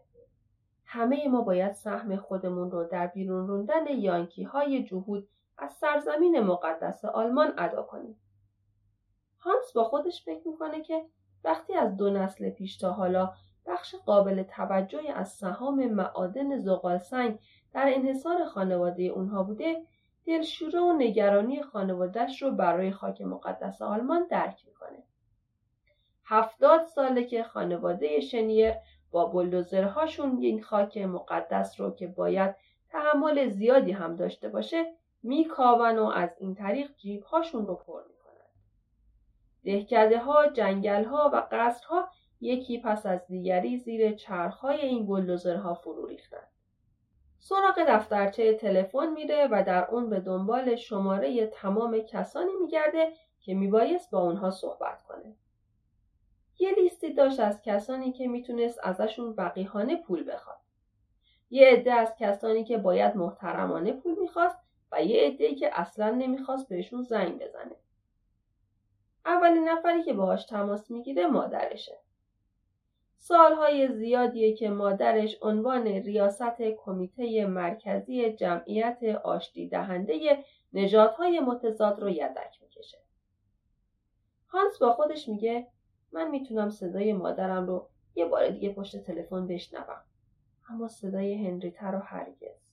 همه 0.85 1.27
ما 1.27 1.41
باید 1.41 1.73
سهم 1.73 2.15
خودمون 2.15 2.71
رو 2.71 2.83
در 2.83 3.07
بیرون 3.07 3.47
روندن 3.47 3.87
یانکی 3.87 4.43
های 4.43 4.83
جهود 4.83 5.27
از 5.57 5.73
سرزمین 5.73 6.39
مقدس 6.39 7.05
آلمان 7.05 7.53
ادا 7.57 7.83
کنیم. 7.83 8.15
هانس 9.39 9.73
با 9.73 9.83
خودش 9.83 10.23
فکر 10.25 10.47
می‌کنه 10.47 10.81
که 10.81 11.05
وقتی 11.43 11.73
از 11.73 11.97
دو 11.97 12.09
نسل 12.09 12.49
پیش 12.49 12.77
تا 12.77 12.91
حالا 12.91 13.33
بخش 13.65 13.95
قابل 13.95 14.43
توجهی 14.43 15.07
از 15.07 15.29
سهام 15.29 15.85
معادن 15.85 16.57
زغال 16.57 16.97
سنگ 16.97 17.39
در 17.73 17.91
انحصار 17.95 18.45
خانواده 18.45 19.03
اونها 19.03 19.43
بوده 19.43 19.85
دلشوره 20.25 20.79
و 20.79 20.93
نگرانی 20.93 21.61
خانوادهش 21.61 22.41
رو 22.41 22.51
برای 22.51 22.91
خاک 22.91 23.21
مقدس 23.21 23.81
آلمان 23.81 24.27
درک 24.27 24.65
می‌کنه. 24.67 25.03
هفتاد 26.25 26.85
ساله 26.85 27.23
که 27.23 27.43
خانواده 27.43 28.19
شنیر 28.19 28.73
با 29.11 29.25
بلدوزرهاشون 29.25 30.37
این 30.41 30.63
خاک 30.63 30.97
مقدس 30.97 31.79
رو 31.79 31.95
که 31.95 32.07
باید 32.07 32.55
تحمل 32.89 33.49
زیادی 33.49 33.91
هم 33.91 34.15
داشته 34.15 34.49
باشه 34.49 34.85
میکاون 35.23 35.99
و 35.99 36.05
از 36.05 36.29
این 36.39 36.55
طریق 36.55 36.95
جیبهاشون 36.95 37.67
رو 37.67 37.75
پر 37.75 38.01
می‌کنن. 38.09 38.49
دهکده 39.63 40.19
ها، 40.19 40.47
جنگل 40.47 41.03
ها 41.03 41.31
و 41.33 41.47
قصرها 41.51 42.09
یکی 42.41 42.81
پس 42.81 43.05
از 43.05 43.25
دیگری 43.27 43.77
زیر 43.77 44.15
چرخهای 44.15 44.81
این 44.81 45.07
بلدوزرها 45.07 45.73
فرو 45.73 46.05
ریختند. 46.05 46.47
سراغ 47.39 47.85
دفترچه 47.87 48.53
تلفن 48.53 49.13
میره 49.13 49.47
و 49.51 49.63
در 49.67 49.85
اون 49.85 50.09
به 50.09 50.19
دنبال 50.19 50.75
شماره 50.75 51.47
تمام 51.47 51.99
کسانی 51.99 52.51
میگرده 52.61 53.13
که 53.39 53.53
میبایست 53.53 54.11
با 54.11 54.19
اونها 54.19 54.51
صحبت 54.51 55.03
کنه. 55.03 55.35
یه 56.59 56.71
لیستی 56.71 57.13
داشت 57.13 57.39
از 57.39 57.61
کسانی 57.61 58.11
که 58.11 58.27
می‌تونست 58.27 58.79
ازشون 58.83 59.33
وقیهانه 59.37 59.95
پول 59.95 60.31
بخواد. 60.31 60.57
یه 61.49 61.67
عده 61.67 61.93
از 61.93 62.15
کسانی 62.19 62.63
که 62.63 62.77
باید 62.77 63.15
محترمانه 63.15 63.93
پول 63.93 64.19
می‌خواست 64.19 64.57
و 64.91 65.03
یه 65.03 65.27
عده 65.27 65.55
که 65.55 65.79
اصلا 65.79 66.09
نمی‌خواست 66.09 66.69
بهشون 66.69 67.03
زنگ 67.03 67.39
بزنه. 67.39 67.75
اولین 69.25 69.69
نفری 69.69 70.03
که 70.03 70.13
باهاش 70.13 70.45
تماس 70.45 70.91
می‌گیره 70.91 71.27
مادرشه. 71.27 71.97
سالهای 73.17 73.87
زیادیه 73.87 74.53
که 74.53 74.69
مادرش 74.69 75.37
عنوان 75.41 75.87
ریاست 75.87 76.61
کمیته 76.61 77.45
مرکزی 77.45 78.33
جمعیت 78.33 79.03
آشتی 79.23 79.67
دهنده 79.67 80.43
نژادهای 80.73 81.39
متضاد 81.39 81.99
رو 81.99 82.09
یدک 82.09 82.61
می‌کشه. 82.61 82.97
هانس 84.47 84.79
با 84.79 84.93
خودش 84.93 85.29
میگه 85.29 85.67
من 86.15 86.29
می‌تونم 86.29 86.69
صدای 86.69 87.13
مادرم 87.13 87.67
رو 87.67 87.87
یه 88.15 88.25
بار 88.25 88.49
دیگه 88.49 88.73
پشت 88.73 88.97
تلفن 88.97 89.47
بشنوم. 89.47 90.01
اما 90.69 90.87
صدای 90.87 91.47
هنریتا 91.47 91.89
رو 91.89 91.99
هرگز. 91.99 92.71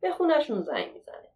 به 0.00 0.10
خونشون 0.10 0.62
زنگ 0.62 0.92
می‌زنه. 0.94 1.28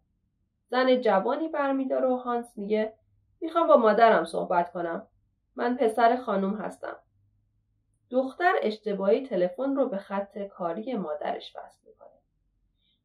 زن 0.69 1.01
جوانی 1.01 1.47
برمیداره 1.47 2.07
و 2.07 2.15
هانس 2.15 2.57
میگه 2.57 2.93
می‌خوام 3.41 3.67
با 3.67 3.77
مادرم 3.77 4.25
صحبت 4.25 4.71
کنم. 4.71 5.07
من 5.55 5.77
پسر 5.77 6.15
خانم 6.15 6.55
هستم. 6.55 6.95
دختر 8.09 8.53
اشتباهی 8.61 9.27
تلفن 9.27 9.75
رو 9.75 9.89
به 9.89 9.97
خط 9.97 10.37
کاری 10.37 10.93
مادرش 10.93 11.55
وصل 11.55 11.79
می‌کنه. 11.85 12.19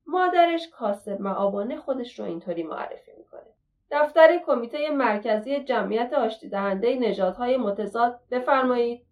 مادرش 0.06 0.68
کاسب 0.68 1.20
معابانه 1.20 1.76
خودش 1.76 2.18
رو 2.18 2.24
اینطوری 2.24 2.62
معرفی 2.62 3.12
می‌کنه. 3.18 3.54
دفتر 3.92 4.38
کمیته 4.46 4.90
مرکزی 4.90 5.64
جمعیت 5.64 6.12
آشتی 6.12 6.48
دهنده 6.48 6.94
نژادهای 6.94 7.56
متضاد 7.56 8.20
بفرمایید. 8.30 9.06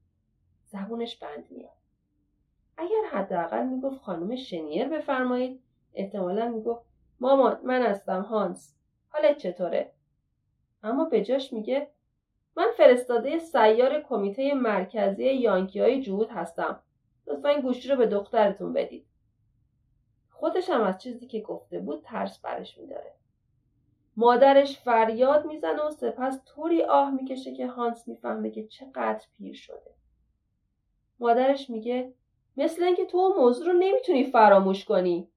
زبونش 0.64 1.16
بند 1.16 1.46
میاد. 1.50 1.72
اگر 2.76 3.02
حداقل 3.12 3.66
می‌گفت 3.66 4.00
خانم 4.00 4.36
شنیر 4.36 4.88
بفرمایید. 4.88 5.62
احتمالا 5.94 6.48
می‌گفت 6.48 6.86
مامان 7.20 7.60
من 7.64 7.82
هستم 7.82 8.22
هانس. 8.22 8.76
حالت 9.08 9.36
چطوره؟ 9.38 9.92
اما 10.82 11.04
به 11.04 11.24
جاش 11.24 11.52
میگه 11.52 11.90
من 12.56 12.68
فرستاده 12.76 13.38
سیار 13.38 14.00
کمیته 14.00 14.54
مرکزی 14.54 15.24
یانکی 15.24 15.80
های 15.80 16.02
جهود 16.02 16.28
هستم. 16.30 16.82
لطفا 17.26 17.60
گوشی 17.60 17.88
رو 17.88 17.96
به 17.96 18.06
دخترتون 18.06 18.72
بدید. 18.72 19.06
خودش 20.30 20.70
هم 20.70 20.82
از 20.82 20.98
چیزی 20.98 21.26
که 21.26 21.40
گفته 21.40 21.78
بود 21.78 22.02
ترس 22.04 22.38
برش 22.38 22.78
میداره. 22.78 23.19
مادرش 24.20 24.78
فریاد 24.78 25.46
می‌زنه 25.46 25.82
و 25.82 25.90
سپس 25.90 26.44
طوری 26.44 26.82
آه 26.82 27.10
می‌کشه 27.10 27.54
که 27.54 27.66
هانس 27.66 28.08
می‌فهمه 28.08 28.50
که 28.50 28.66
چقدر 28.66 29.26
پیر 29.38 29.54
شده. 29.54 29.94
مادرش 31.20 31.70
میگه 31.70 32.12
مثل 32.56 32.82
اینکه 32.82 33.06
تو 33.06 33.34
موضوع 33.38 33.66
رو 33.66 33.72
نمی‌تونی 33.72 34.24
فراموش 34.24 34.84
کنی. 34.84 35.28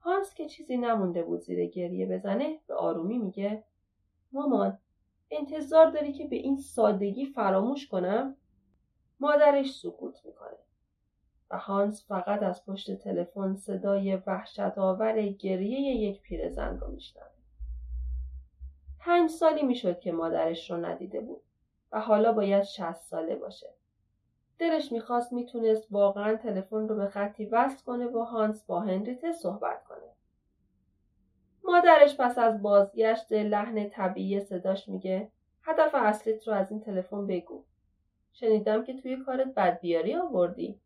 هانس 0.00 0.34
که 0.34 0.46
چیزی 0.46 0.76
نمونده 0.76 1.22
بود 1.22 1.40
زیر 1.40 1.66
گریه 1.66 2.06
بزنه 2.06 2.58
به 2.66 2.74
آرومی 2.74 3.18
میگه 3.18 3.64
مامان 4.32 4.78
انتظار 5.30 5.90
داری 5.90 6.12
که 6.12 6.26
به 6.26 6.36
این 6.36 6.56
سادگی 6.56 7.26
فراموش 7.26 7.88
کنم؟ 7.88 8.36
مادرش 9.20 9.74
سکوت 9.74 10.20
می‌کنه. 10.24 10.58
و 11.50 11.58
هانس 11.58 12.08
فقط 12.08 12.42
از 12.42 12.66
پشت 12.66 12.94
تلفن 12.94 13.54
صدای 13.54 14.16
وحشت 14.16 14.78
آور 14.78 15.22
گریه 15.22 15.80
یک 15.80 16.22
پیرزن 16.22 16.78
رو 16.78 16.90
میشنوه. 16.90 17.39
پنج 19.00 19.30
سالی 19.30 19.62
می‌شد 19.62 20.00
که 20.00 20.12
مادرش 20.12 20.70
رو 20.70 20.76
ندیده 20.76 21.20
بود 21.20 21.42
و 21.92 22.00
حالا 22.00 22.32
باید 22.32 22.62
شست 22.62 23.10
ساله 23.10 23.36
باشه. 23.36 23.66
دلش 24.58 24.92
می‌خواست 24.92 25.32
می‌تونست 25.32 25.86
واقعا 25.90 26.36
تلفن 26.36 26.88
رو 26.88 26.96
به 26.96 27.06
خطی 27.06 27.46
وصل 27.46 27.84
کنه 27.84 28.06
و 28.06 28.18
هانس 28.18 28.64
با 28.64 28.80
هنریته 28.80 29.32
صحبت 29.32 29.84
کنه. 29.84 30.14
مادرش 31.64 32.16
پس 32.16 32.38
از 32.38 32.62
بازگشت 32.62 33.32
لحن 33.32 33.88
طبیعی 33.88 34.40
صداش 34.40 34.88
میگه 34.88 35.30
هدف 35.62 35.90
اصلیت 35.94 36.48
رو 36.48 36.54
از 36.54 36.70
این 36.70 36.80
تلفن 36.80 37.26
بگو. 37.26 37.64
شنیدم 38.32 38.84
که 38.84 38.94
توی 38.94 39.16
کارت 39.16 39.54
بدبیاری 39.54 40.14
آوردی. 40.14 40.80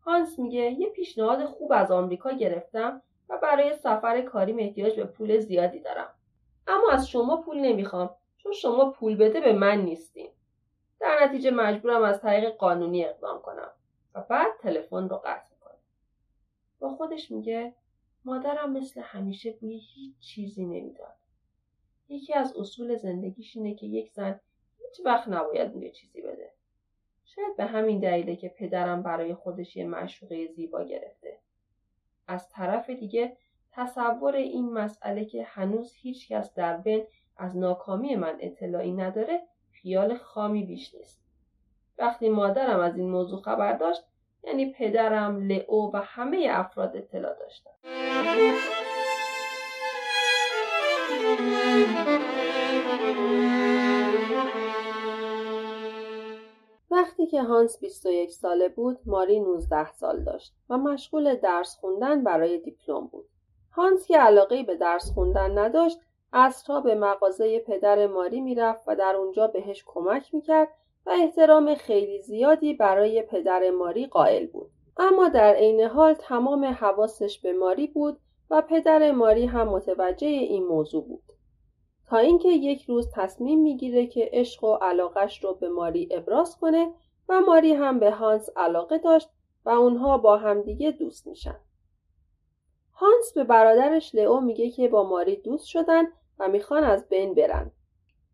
هانس 0.00 0.38
میگه 0.38 0.60
یه 0.60 0.90
پیشنهاد 0.90 1.44
خوب 1.44 1.72
از 1.72 1.90
آمریکا 1.90 2.30
گرفتم 2.30 3.02
و 3.28 3.38
برای 3.38 3.74
سفر 3.74 4.20
کاریم 4.20 4.58
احتیاج 4.58 4.96
به 4.96 5.04
پول 5.04 5.38
زیادی 5.38 5.80
دارم. 5.80 6.14
اما 6.70 6.90
از 6.90 7.08
شما 7.08 7.36
پول 7.42 7.58
نمی‌خوام 7.58 8.16
چون 8.36 8.52
شما 8.52 8.90
پول 8.90 9.16
بده 9.16 9.40
به 9.40 9.52
من 9.52 9.80
نیستین 9.80 10.30
در 11.00 11.18
نتیجه 11.24 11.50
مجبورم 11.50 12.02
از 12.02 12.20
طریق 12.20 12.56
قانونی 12.56 13.04
اقدام 13.04 13.42
کنم 13.42 13.70
و 14.14 14.20
بعد 14.20 14.52
تلفن 14.60 15.08
رو 15.08 15.16
قطع 15.16 15.50
می‌کنه 15.54 15.78
با 16.78 16.88
خودش 16.88 17.30
میگه 17.30 17.74
مادرم 18.24 18.72
مثل 18.72 19.00
همیشه 19.00 19.52
بوی 19.52 19.78
هیچ 19.78 20.18
چیزی 20.20 20.64
نمی‌داد 20.64 21.16
یکی 22.08 22.34
از 22.34 22.56
اصول 22.56 22.96
زندگیش 22.96 23.56
اینه 23.56 23.74
که 23.74 23.86
یک 23.86 24.12
زن 24.12 24.40
هیچ 24.78 25.06
وقت 25.06 25.28
نباید 25.28 25.72
بوی 25.72 25.90
چیزی 25.90 26.22
بده. 26.22 26.52
شاید 27.24 27.56
به 27.56 27.64
همین 27.64 28.00
دلیله 28.00 28.36
که 28.36 28.48
پدرم 28.48 29.02
برای 29.02 29.34
خودش 29.34 29.76
یه 29.76 29.86
مشوقه 29.86 30.46
زیبا 30.46 30.84
گرفته. 30.84 31.38
از 32.26 32.48
طرف 32.48 32.90
دیگه 32.90 33.36
تصور 33.80 34.36
این 34.36 34.72
مسئله 34.72 35.24
که 35.24 35.42
هنوز 35.42 35.92
هیچ 35.94 36.28
کس 36.28 36.54
در 36.54 36.76
بین 36.76 37.04
از 37.36 37.56
ناکامی 37.56 38.16
من 38.16 38.36
اطلاعی 38.40 38.92
نداره 38.92 39.42
خیال 39.72 40.16
خامی 40.16 40.64
بیش 40.64 40.94
نیست. 40.94 41.22
وقتی 41.98 42.28
مادرم 42.28 42.80
از 42.80 42.96
این 42.96 43.10
موضوع 43.10 43.40
خبر 43.42 43.72
داشت 43.72 44.02
یعنی 44.44 44.72
پدرم، 44.72 45.40
لئو 45.40 45.90
و 45.92 45.96
همه 46.04 46.46
افراد 46.50 46.96
اطلاع 46.96 47.34
داشتن. 47.34 47.70
وقتی 56.90 57.26
که 57.26 57.42
هانس 57.42 57.80
21 57.80 58.30
ساله 58.30 58.68
بود، 58.68 58.98
ماری 59.06 59.40
19 59.40 59.92
سال 59.92 60.24
داشت 60.24 60.54
و 60.70 60.78
مشغول 60.78 61.34
درس 61.34 61.76
خوندن 61.76 62.24
برای 62.24 62.58
دیپلم 62.58 63.06
بود. 63.06 63.29
هانس 63.72 64.06
که 64.06 64.18
علاقه 64.18 64.62
به 64.62 64.76
درس 64.76 65.12
خوندن 65.14 65.58
نداشت، 65.58 65.98
اصرها 66.32 66.80
به 66.80 66.94
مغازه 66.94 67.58
پدر 67.58 68.06
ماری 68.06 68.40
می‌رفت 68.40 68.84
و 68.86 68.96
در 68.96 69.16
اونجا 69.16 69.46
بهش 69.46 69.84
کمک 69.86 70.34
می‌کرد 70.34 70.68
و 71.06 71.10
احترام 71.10 71.74
خیلی 71.74 72.22
زیادی 72.22 72.74
برای 72.74 73.22
پدر 73.22 73.70
ماری 73.70 74.06
قائل 74.06 74.46
بود. 74.46 74.70
اما 74.96 75.28
در 75.28 75.54
عین 75.54 75.80
حال 75.80 76.14
تمام 76.14 76.64
حواسش 76.64 77.38
به 77.38 77.52
ماری 77.52 77.86
بود 77.86 78.18
و 78.50 78.62
پدر 78.62 79.10
ماری 79.10 79.46
هم 79.46 79.68
متوجه 79.68 80.26
این 80.26 80.64
موضوع 80.66 81.04
بود. 81.04 81.22
تا 82.06 82.18
اینکه 82.18 82.48
یک 82.48 82.82
روز 82.82 83.10
تصمیم 83.14 83.60
می‌گیره 83.62 84.06
که 84.06 84.30
عشق 84.32 84.64
و 84.64 84.74
علاقش 84.74 85.44
رو 85.44 85.54
به 85.54 85.68
ماری 85.68 86.08
ابراز 86.10 86.56
کنه 86.56 86.92
و 87.28 87.40
ماری 87.40 87.72
هم 87.72 87.98
به 87.98 88.10
هانس 88.10 88.50
علاقه 88.56 88.98
داشت 88.98 89.28
و 89.64 89.70
اونها 89.70 90.18
با 90.18 90.36
همدیگه 90.36 90.90
دوست 90.90 91.26
میشن. 91.26 91.56
هانس 93.00 93.32
به 93.32 93.44
برادرش 93.44 94.14
لئو 94.14 94.40
میگه 94.40 94.70
که 94.70 94.88
با 94.88 95.02
ماری 95.02 95.36
دوست 95.36 95.66
شدن 95.66 96.04
و 96.38 96.48
می‌خوان 96.48 96.84
از 96.84 97.08
بین 97.08 97.34
برن. 97.34 97.70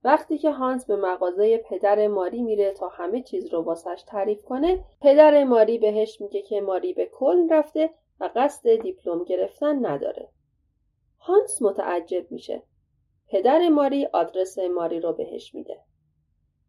وقتی 0.04 0.38
که 0.38 0.50
هانس 0.50 0.86
به 0.86 0.96
مغازه 0.96 1.58
پدر 1.58 2.06
ماری 2.06 2.42
میره 2.42 2.72
تا 2.72 2.88
همه 2.88 3.22
چیز 3.22 3.54
رو 3.54 3.62
واسش 3.62 4.04
تعریف 4.06 4.42
کنه 4.42 4.84
پدر 5.00 5.44
ماری 5.44 5.78
بهش 5.78 6.20
میگه 6.20 6.42
که 6.42 6.60
ماری 6.60 6.92
به 6.92 7.06
کل 7.06 7.48
رفته 7.50 7.90
و 8.20 8.30
قصد 8.36 8.74
دیپلم 8.74 9.24
گرفتن 9.24 9.86
نداره. 9.86 10.28
هانس 11.18 11.62
متعجب 11.62 12.32
میشه. 12.32 12.62
پدر 13.28 13.68
ماری 13.68 14.06
آدرس 14.06 14.58
ماری 14.58 15.00
رو 15.00 15.12
بهش 15.12 15.54
میده. 15.54 15.80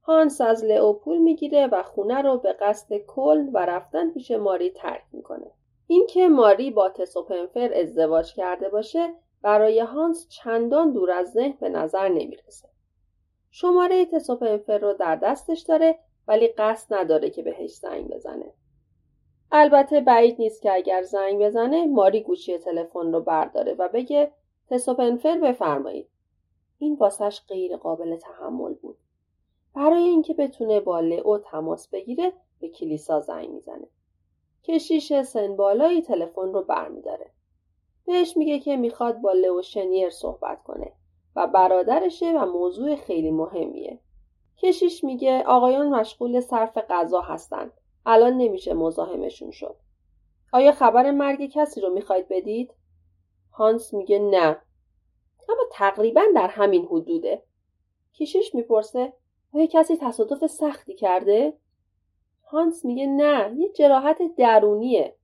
هانس 0.04 0.42
از 0.42 0.64
لئو 0.64 0.94
پول 0.94 1.18
می‌گیره 1.18 1.68
و 1.68 1.84
خونه 1.84 2.22
رو 2.22 2.38
به 2.38 2.54
قصد 2.54 2.98
کل 2.98 3.50
و 3.54 3.66
رفتن 3.66 4.12
پیش 4.12 4.32
ماری 4.32 4.70
ترک 4.70 5.04
می‌کنه. 5.12 5.52
اینکه 5.88 6.28
ماری 6.28 6.72
با 6.72 6.90
تسوپنفر 6.90 7.74
ازدواج 7.74 8.34
کرده 8.34 8.70
باشه 8.70 9.14
برای 9.42 9.80
هانس 9.80 10.28
چندان 10.30 10.94
دور 10.94 11.12
از 11.12 11.32
ذهن 11.32 11.58
به 11.60 11.70
نظر 11.70 12.08
نمی‌رسه 12.08 12.70
شماره 13.52 14.06
تسوپنفر 14.06 14.78
رو 14.78 14.94
در 14.94 15.16
دستش 15.16 15.60
داره 15.60 16.00
ولی 16.28 16.48
قصد 16.48 16.94
نداره 16.94 17.30
که 17.30 17.44
بهش 17.44 17.74
زنگ 17.74 18.08
بزنه. 18.08 18.54
البته 19.52 20.02
بعید 20.02 20.42
نیست 20.42 20.62
که 20.62 20.74
اگر 20.74 21.04
زنگ 21.04 21.42
بزنه 21.42 21.86
ماری 21.86 22.24
گوشی 22.24 22.58
تلفن 22.58 23.14
رو 23.14 23.22
برداره 23.22 23.74
و 23.74 23.90
بگه 23.94 24.32
تسوپنفر 24.70 25.38
بفرمایید. 25.38 26.08
این 26.78 26.96
واسش 26.96 27.42
غیر 27.48 27.78
قابل 27.78 28.16
تحمل 28.16 28.74
بود. 28.74 28.98
برای 29.76 30.04
اینکه 30.04 30.34
بتونه 30.34 30.80
با 30.80 31.00
لئو 31.00 31.38
تماس 31.38 31.88
بگیره 31.90 32.34
به 32.60 32.70
کلیسا 32.70 33.20
زنگ 33.20 33.50
می‌زنه. 33.50 33.88
کشیش 34.68 35.22
سن 35.22 35.56
بالایی 35.56 36.02
تلفن 36.02 36.54
رو 36.54 36.62
برمیداره. 36.64 37.32
بهش 38.06 38.38
میگه 38.38 38.60
که 38.60 38.78
می‌خواد 38.78 39.22
با 39.22 39.32
لئو 39.32 39.62
شنیر 39.62 40.10
صحبت 40.10 40.64
کنه 40.64 40.94
و 41.36 41.48
برادرشه 41.48 42.32
و 42.32 42.46
موضوع 42.46 42.96
خیلی 42.96 43.32
مهمیه. 43.32 44.00
کشیش 44.58 45.04
میگه 45.04 45.44
آقایان 45.44 45.90
مشغول 45.90 46.40
صرف 46.40 46.78
غذا 46.78 47.22
هستند. 47.22 47.72
الان 48.06 48.34
نمیشه 48.38 48.74
مزاحمشون 48.74 49.52
شد. 49.52 49.76
آیا 50.54 50.72
خبر 50.72 51.12
مرگ 51.12 51.50
کسی 51.50 51.82
رو 51.82 51.94
می‌خواید 51.94 52.28
بدید؟ 52.28 52.74
هانس 53.52 53.94
میگه 53.94 54.20
نه. 54.20 54.62
اما 55.50 55.64
تقریبا 55.72 56.24
در 56.36 56.48
همین 56.48 56.86
حدوده. 56.86 57.44
کشیش 58.16 58.56
می‌پرسه 58.56 59.14
آیا 59.54 59.66
کسی 59.66 59.98
تصادف 59.98 60.48
سختی 60.48 60.96
کرده؟ 60.96 61.54
هانس 62.50 62.86
میگه 62.86 63.08
نه 63.08 63.56
یه 63.58 63.70
جراحت 63.70 64.18
درونیه. 64.38 65.16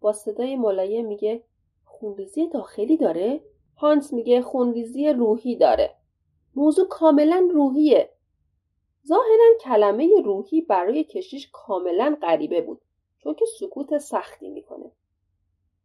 با 0.00 0.12
صدای 0.12 0.56
ملایم 0.56 1.06
میگه 1.06 1.42
خونریزی 1.84 2.48
داخلی 2.48 2.96
داره؟ 2.96 3.40
هانس 3.76 4.12
میگه 4.12 4.42
خونریزی 4.42 5.08
روحی 5.08 5.56
داره. 5.56 5.94
موضوع 6.56 6.88
کاملا 6.88 7.48
روحیه. 7.52 8.10
ظاهرا 9.06 9.58
کلمه 9.60 10.22
روحی 10.24 10.60
برای 10.60 11.04
کشیش 11.04 11.50
کاملا 11.52 12.16
غریبه 12.22 12.60
بود 12.60 12.80
چون 13.18 13.34
که 13.34 13.44
سکوت 13.58 13.98
سختی 13.98 14.48
می‌کنه. 14.48 14.90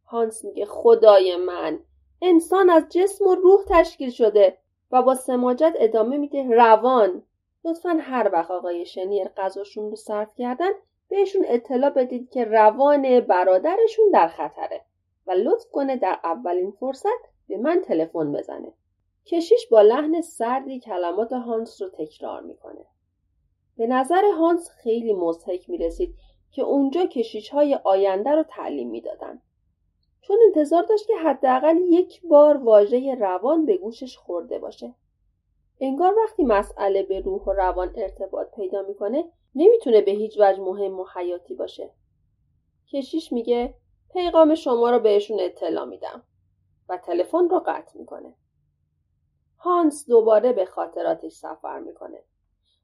هانس 0.04 0.44
میگه 0.44 0.66
خدای 0.66 1.36
من 1.36 1.80
انسان 2.22 2.70
از 2.70 2.84
جسم 2.90 3.26
و 3.26 3.34
روح 3.34 3.64
تشکیل 3.68 4.10
شده 4.10 4.58
و 4.90 5.02
با 5.02 5.14
سماجت 5.14 5.72
ادامه 5.76 6.16
میده 6.16 6.42
روان 6.42 7.22
لطفا 7.64 7.98
هر 8.00 8.30
وقت 8.32 8.50
آقای 8.50 8.86
شنیر 8.86 9.28
غذاشون 9.28 9.90
رو 9.90 9.96
صرف 9.96 10.34
کردن 10.34 10.70
بهشون 11.08 11.44
اطلاع 11.48 11.90
بدید 11.90 12.30
که 12.30 12.44
روان 12.44 13.20
برادرشون 13.20 14.10
در 14.12 14.28
خطره 14.28 14.84
و 15.26 15.32
لطف 15.32 15.70
کنه 15.72 15.96
در 15.96 16.18
اولین 16.24 16.70
فرصت 16.70 17.30
به 17.48 17.56
من 17.56 17.80
تلفن 17.80 18.32
بزنه. 18.32 18.72
کشیش 19.26 19.68
با 19.70 19.80
لحن 19.80 20.20
سردی 20.20 20.80
کلمات 20.80 21.32
هانس 21.32 21.82
رو 21.82 21.88
تکرار 21.88 22.42
می‌کنه. 22.42 22.86
به 23.76 23.86
نظر 23.86 24.22
هانس 24.38 24.70
خیلی 24.70 25.12
مضحک 25.12 25.70
می 25.70 25.78
رسید 25.78 26.14
که 26.52 26.62
اونجا 26.62 27.06
کشیش 27.06 27.48
های 27.48 27.74
آینده 27.84 28.30
رو 28.30 28.42
تعلیم 28.42 28.90
می‌دادن. 28.90 29.42
چون 30.20 30.38
انتظار 30.46 30.82
داشت 30.82 31.06
که 31.06 31.16
حداقل 31.16 31.76
یک 31.76 32.22
بار 32.22 32.56
واژه 32.56 33.14
روان 33.14 33.66
به 33.66 33.76
گوشش 33.76 34.16
خورده 34.16 34.58
باشه. 34.58 34.94
انگار 35.80 36.14
وقتی 36.18 36.44
مسئله 36.44 37.02
به 37.02 37.20
روح 37.20 37.42
و 37.42 37.52
روان 37.52 37.92
ارتباط 37.96 38.50
پیدا 38.50 38.82
می‌کنه 38.82 39.24
نمی‌تونه 39.54 40.00
به 40.00 40.10
هیچ 40.10 40.36
وجه 40.40 40.60
مهم 40.60 41.00
و 41.00 41.06
حیاتی 41.14 41.54
باشه. 41.54 41.90
کشیش 42.92 43.32
میگه 43.32 43.74
پیغام 44.12 44.54
شما 44.54 44.90
رو 44.90 44.98
بهشون 44.98 45.40
اطلاع 45.40 45.84
میدم. 45.84 46.22
و 46.88 46.96
تلفن 46.96 47.48
رو 47.48 47.62
قطع 47.66 47.98
می‌کنه. 47.98 48.34
هانس 49.58 50.08
دوباره 50.08 50.52
به 50.52 50.64
خاطراتش 50.64 51.32
سفر 51.32 51.78
می‌کنه. 51.78 52.22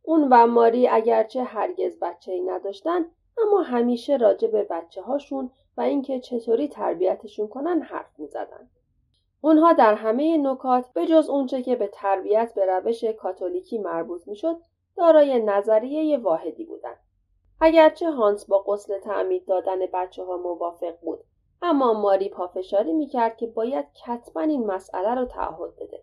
اون 0.02 0.28
و 0.30 0.46
ماری 0.46 0.88
اگرچه 0.88 1.44
هرگز 1.44 1.98
بچه 2.02 2.32
ای 2.32 2.40
نداشتن 2.40 3.04
اما 3.42 3.62
همیشه 3.62 4.16
راجع 4.16 4.48
به 4.48 4.62
بچه 4.62 5.02
هاشون 5.02 5.50
و 5.76 5.80
اینکه 5.80 6.20
چطوری 6.20 6.68
تربیتشون 6.68 7.48
کنن 7.48 7.82
حرف 7.82 8.18
می‌زدن. 8.18 8.70
اونها 9.40 9.72
در 9.72 9.94
همه 9.94 10.36
نکات 10.36 10.92
به 10.92 11.06
جز 11.06 11.28
اونچه 11.28 11.62
که 11.62 11.76
به 11.76 11.90
تربیت 11.92 12.52
به 12.54 12.66
روش 12.66 13.04
کاتولیکی 13.04 13.78
مربوط 13.78 14.28
می‌شد 14.28 14.56
دارای 14.96 15.42
نظریه 15.42 16.18
واحدی 16.18 16.64
بودند. 16.64 17.00
اگرچه 17.60 18.10
هانس 18.10 18.46
با 18.46 18.58
قسل 18.58 18.98
تعمید 18.98 19.46
دادن 19.46 19.78
بچه 19.94 20.24
ها 20.24 20.36
موافق 20.36 21.00
بود 21.00 21.24
اما 21.62 21.92
ماری 21.92 22.28
پافشاری 22.28 22.92
می‌کرد 22.92 23.36
که 23.36 23.46
باید 23.46 23.86
کتبا 24.06 24.40
این 24.40 24.66
مسئله 24.66 25.14
رو 25.14 25.24
تعهد 25.24 25.76
بده 25.76 26.02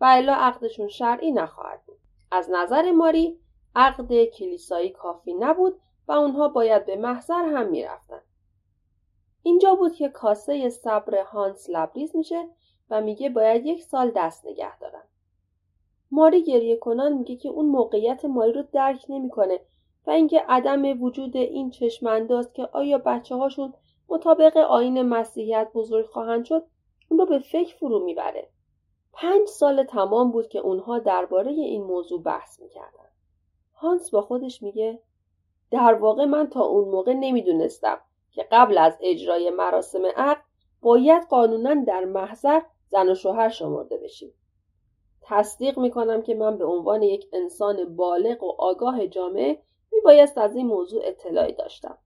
و 0.00 0.04
الا 0.04 0.34
عقدشون 0.34 0.88
شرعی 0.88 1.32
نخواهد 1.32 1.82
بود 1.86 1.98
از 2.30 2.50
نظر 2.50 2.92
ماری 2.92 3.38
عقد 3.76 4.24
کلیسایی 4.24 4.90
کافی 4.90 5.34
نبود 5.34 5.80
و 6.08 6.12
اونها 6.12 6.48
باید 6.48 6.86
به 6.86 6.96
محضر 6.96 7.44
هم 7.44 7.68
می‌رفتن 7.68 8.20
اینجا 9.42 9.74
بود 9.74 9.92
که 9.92 10.08
کاسه 10.08 10.68
صبر 10.68 11.22
هانس 11.22 11.70
لبریز 11.70 12.16
میشه 12.16 12.48
و 12.90 13.00
میگه 13.00 13.28
باید 13.28 13.66
یک 13.66 13.82
سال 13.82 14.12
دست 14.16 14.46
نگه 14.46 14.78
دارن 14.78 15.02
ماری 16.10 16.42
گریه 16.42 16.76
کنان 16.76 17.12
میگه 17.12 17.36
که 17.36 17.48
اون 17.48 17.66
موقعیت 17.66 18.24
ماری 18.24 18.52
رو 18.52 18.62
درک 18.72 19.04
نمی‌کنه 19.08 19.60
و 20.06 20.10
اینکه 20.10 20.44
عدم 20.48 21.02
وجود 21.02 21.36
این 21.36 21.70
چشمانداز 21.70 22.52
که 22.52 22.68
آیا 22.72 22.98
بچه 22.98 23.34
هاشون 23.34 23.74
مطابق 24.08 24.56
آین 24.56 25.02
مسیحیت 25.02 25.70
بزرگ 25.74 26.06
خواهند 26.06 26.44
شد 26.44 26.66
اون 27.08 27.20
رو 27.20 27.26
به 27.26 27.38
فکر 27.38 27.76
فرو 27.76 28.04
می‌بره. 28.04 28.48
پنج 29.12 29.48
سال 29.48 29.84
تمام 29.84 30.30
بود 30.30 30.48
که 30.48 30.58
اونها 30.58 30.98
درباره 30.98 31.50
این 31.50 31.82
موضوع 31.82 32.22
بحث 32.22 32.60
می‌کردن. 32.60 33.08
هانس 33.74 34.10
با 34.10 34.22
خودش 34.22 34.62
میگه 34.62 35.00
در 35.70 35.94
واقع 35.94 36.24
من 36.24 36.46
تا 36.46 36.60
اون 36.60 36.88
موقع 36.88 37.12
نمی‌دونستم 37.12 38.00
که 38.30 38.48
قبل 38.52 38.78
از 38.78 38.98
اجرای 39.00 39.50
مراسم 39.50 40.06
عقد 40.16 40.42
باید 40.82 41.22
قانونا 41.30 41.84
در 41.84 42.04
محضر 42.04 42.60
زن 42.92 43.08
و 43.08 43.14
شوهر 43.14 43.48
شمرده 43.48 43.96
بشیم. 43.96 44.34
تصدیق 45.22 45.78
می‌کنم 45.78 46.22
که 46.22 46.34
من 46.34 46.58
به 46.58 46.64
عنوان 46.64 47.02
یک 47.02 47.26
انسان 47.32 47.96
بالغ 47.96 48.42
و 48.42 48.54
آگاه 48.58 49.06
جامعه 49.06 49.58
میبایست 49.92 50.38
از 50.38 50.56
این 50.56 50.66
موضوع 50.66 51.02
اطلاعی 51.04 51.52
داشتم. 51.52 51.98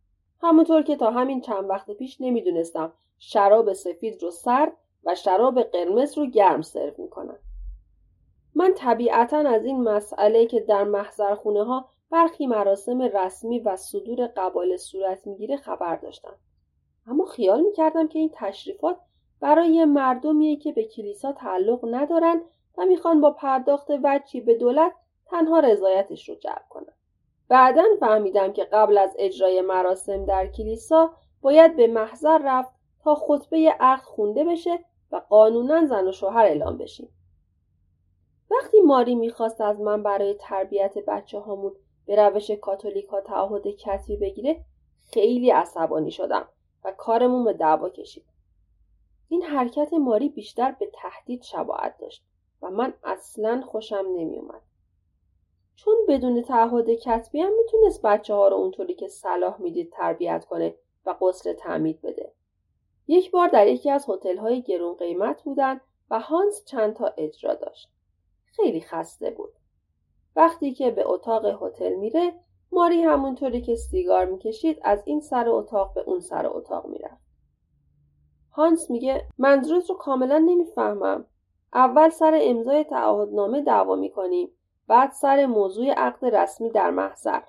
همونطور 0.42 0.83
که 0.83 0.96
تا 0.96 1.11
همین 1.11 1.40
چند 1.40 1.70
وقت 1.70 1.90
پیش 1.90 2.20
نمی‌دونستم 2.20 2.92
شراب 3.18 3.72
سفید 3.72 4.22
رو 4.22 4.31
سرد 4.31 4.72
و 5.05 5.14
شراب 5.14 5.62
قرمز 5.62 6.18
رو 6.18 6.27
گرم 6.27 6.62
سرو 6.62 6.92
می‌کنن. 6.99 7.38
من 8.55 8.75
طبیعتا 8.75 9.38
از 9.38 9.64
این 9.64 9.83
مسئله 9.83 10.46
که 10.46 10.61
در 10.61 10.85
محضرخونه 10.85 11.64
ها 11.64 11.88
برخی 12.11 12.46
مراسم 12.46 13.03
رسمی 13.03 13.59
و 13.59 13.77
صدور 13.77 14.27
قبال 14.37 14.77
صورت 14.77 15.27
می‌گیره 15.27 15.57
خبر 15.57 15.96
داشتم. 15.96 16.35
اما 17.07 17.25
خیال 17.25 17.61
می‌کردم 17.61 18.09
که 18.09 18.18
این 18.18 18.31
تشریفات 18.35 18.96
برای 19.40 19.85
مردمیه 19.85 20.57
که 20.57 20.72
به 20.72 20.85
کلیسا 20.85 21.33
تعلق 21.33 21.81
ندارن 21.90 22.42
و 22.79 22.85
می‌خوان 22.85 23.20
با 23.20 23.31
پرداخت 23.31 23.90
وجهی 24.05 24.40
به 24.40 24.55
دولت 24.55 24.92
تنها 25.27 25.61
رضایتش 25.61 26.29
رو 26.29 26.35
جلب 26.35 26.64
کنن. 26.68 26.92
بعدا 27.49 27.85
فهمیدم 28.01 28.53
که 28.53 28.64
قبل 28.64 28.99
از 28.99 29.16
اجرای 29.18 29.61
مراسم 29.61 30.25
در 30.25 30.46
کلیسا 30.46 31.12
باید 31.42 31.77
به 31.77 31.87
محضر 31.87 32.40
رفت 32.44 32.70
تا 33.01 33.14
خطبه 33.14 33.77
عقد 33.81 34.03
خونده 34.03 34.44
بشه 34.44 34.79
و 35.12 35.20
قانونا 35.29 35.87
زن 35.87 36.09
و 36.09 36.12
شوهر 36.12 36.44
اعلام 36.44 36.79
بشیم. 36.79 37.09
وقتی 38.51 38.81
ماری 38.81 39.14
می‌خواست 39.14 39.61
از 39.61 39.81
من 39.81 40.03
برای 40.03 40.35
تربیت 40.40 40.99
بچه 40.99 41.38
هامون 41.38 41.72
به 42.07 42.16
روش 42.16 42.51
کاتولیک 42.51 43.07
ها 43.07 43.20
تعهد 43.20 43.66
کتبی 43.66 44.16
بگیره 44.16 44.64
خیلی 45.12 45.51
عصبانی 45.51 46.11
شدم 46.11 46.49
و 46.85 46.92
کارمون 46.92 47.44
به 47.44 47.53
دعوا 47.53 47.88
کشید. 47.88 48.25
این 49.28 49.42
حرکت 49.42 49.92
ماری 49.92 50.28
بیشتر 50.28 50.72
به 50.72 50.90
تهدید 50.94 51.42
شباعت 51.42 51.98
داشت 51.98 52.24
و 52.62 52.70
من 52.70 52.94
اصلا 53.04 53.62
خوشم 53.66 54.06
نمیومد 54.16 54.62
چون 55.76 55.94
بدون 56.08 56.42
تعهد 56.42 56.90
کتبی 56.90 57.40
هم 57.40 57.52
می‌تونست 57.58 58.02
بچه 58.02 58.34
ها 58.34 58.48
رو 58.48 58.56
اونطوری 58.56 58.94
که 58.94 59.08
صلاح 59.08 59.60
می‌دید 59.60 59.92
تربیت 59.92 60.44
کنه 60.44 60.74
و 61.06 61.14
قسل 61.20 61.52
تعمید 61.52 62.02
بده. 62.02 62.32
یک 63.08 63.30
بار 63.30 63.48
در 63.48 63.66
یکی 63.66 63.90
از 63.90 64.06
هتل 64.08 64.36
های 64.36 64.62
گرون 64.62 64.94
قیمت 64.94 65.42
بودن 65.42 65.80
و 66.10 66.20
هانس 66.20 66.64
چند 66.64 66.94
تا 66.94 67.14
اجرا 67.16 67.54
داشت. 67.54 67.88
خیلی 68.44 68.80
خسته 68.80 69.30
بود. 69.30 69.52
وقتی 70.36 70.74
که 70.74 70.90
به 70.90 71.08
اتاق 71.08 71.62
هتل 71.62 71.94
میره 71.94 72.32
ماری 72.72 73.02
همونطوری 73.02 73.60
که 73.60 73.76
سیگار 73.76 74.24
می‌کشید 74.24 74.78
از 74.82 75.02
این 75.04 75.20
سر 75.20 75.48
اتاق 75.48 75.94
به 75.94 76.00
اون 76.00 76.20
سر 76.20 76.46
اتاق 76.46 76.86
می‌رفت. 76.86 77.25
هانس 78.56 78.90
میگه 78.90 79.26
منظورت 79.38 79.90
رو 79.90 79.96
کاملا 79.96 80.38
نمی‌فهمم. 80.38 81.24
اول 81.74 82.10
سر 82.10 82.38
امضای 82.42 82.84
تعهدنامه 82.84 83.62
دعوا 83.62 83.96
می‌کنیم 83.96 84.48
بعد 84.88 85.12
سر 85.12 85.46
موضوع 85.46 85.90
عقد 85.90 86.24
رسمی 86.24 86.70
در 86.70 86.90
محضر. 86.90 87.40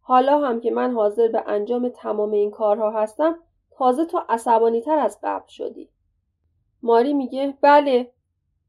حالا 0.00 0.40
هم 0.40 0.60
که 0.60 0.70
من 0.70 0.92
حاضر 0.92 1.28
به 1.28 1.44
انجام 1.46 1.88
تمام 1.88 2.32
این 2.32 2.50
کارها 2.50 2.90
هستم 2.90 3.38
تازه 3.70 4.04
تو 4.04 4.20
عصبانی 4.28 4.80
تر 4.80 4.98
از 4.98 5.18
قبل 5.22 5.46
شدی. 5.48 5.88
ماری 6.82 7.14
میگه 7.14 7.58
بله. 7.60 8.12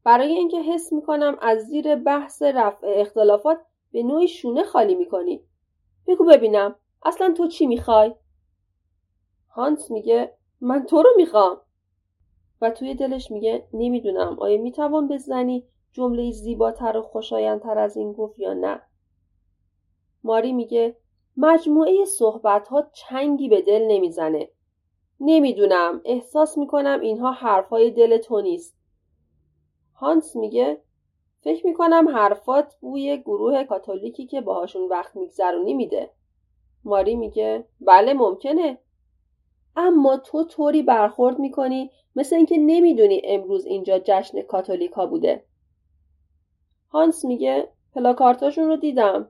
برای 0.04 0.32
اینکه 0.32 0.60
حس 0.62 0.92
می‌کنم 0.92 1.36
از 1.40 1.58
زیر 1.62 1.96
بحث 1.96 2.42
رفع 2.42 2.86
اختلافات 2.96 3.58
به 3.92 4.02
نوعی 4.02 4.28
شونه 4.28 4.62
خالی 4.62 4.94
می‌کنی. 4.94 5.40
بگو 6.06 6.24
ببینم. 6.24 6.74
اصلا 7.04 7.32
تو 7.32 7.48
چی 7.48 7.66
می‌خوای؟ 7.66 8.14
هانس 9.50 9.90
میگه 9.90 10.34
من 10.60 10.86
تو 10.86 11.02
رو 11.02 11.10
می‌خوام. 11.16 11.60
و 12.60 12.70
توی 12.70 12.94
دلش 12.94 13.30
میگه 13.30 13.68
نمی‌دونم 13.72 14.36
آیا 14.40 14.62
می‌توان 14.62 15.08
به 15.08 15.18
زنی 15.18 15.64
جمله 15.92 16.30
زیباتر 16.30 16.96
و 16.96 17.02
خوشایندتر 17.02 17.78
از 17.78 17.96
این 17.96 18.12
گفت 18.12 18.38
یا 18.38 18.54
نه؟ 18.54 18.82
ماری 20.24 20.52
میگه 20.52 20.96
مجموعه 21.36 22.04
صحبت 22.04 22.68
ها 22.68 22.90
چنگی 22.92 23.48
به 23.48 23.62
دل 23.62 23.82
نمی‌زنه. 23.88 24.48
نمی‌دونم 25.20 26.00
احساس 26.04 26.58
می‌کنم 26.58 27.00
اینها 27.00 27.32
حرفهای 27.32 27.90
دل 27.90 28.18
تو 28.18 28.40
نیست. 28.40 28.76
هانس 29.94 30.36
میگه 30.36 30.82
فکر 31.40 31.66
می‌کنم 31.66 32.08
حرفات 32.08 32.74
بوی 32.80 33.16
گروه 33.16 33.64
کاتولیکی 33.64 34.26
که 34.26 34.40
باهاشون 34.40 34.88
وقت 34.88 35.16
میگذرونی 35.16 35.74
میده. 35.74 36.10
ماری 36.84 37.14
میگه 37.14 37.64
بله 37.80 38.14
ممکنه. 38.14 38.78
اما 39.76 40.16
تو 40.16 40.44
طوری 40.44 40.82
برخورد 40.82 41.38
می‌کنی 41.38 41.90
مثل 42.16 42.36
اینکه 42.36 42.56
نمی‌دونی 42.58 43.22
امروز 43.24 43.66
اینجا 43.66 43.98
جشن 44.04 44.42
کاتولیکا 44.42 45.06
بوده. 45.06 45.44
هانس 46.88 47.24
میگه 47.24 47.68
پلاکارتاشون 47.94 48.68
رو 48.68 48.76
دیدم. 48.76 49.28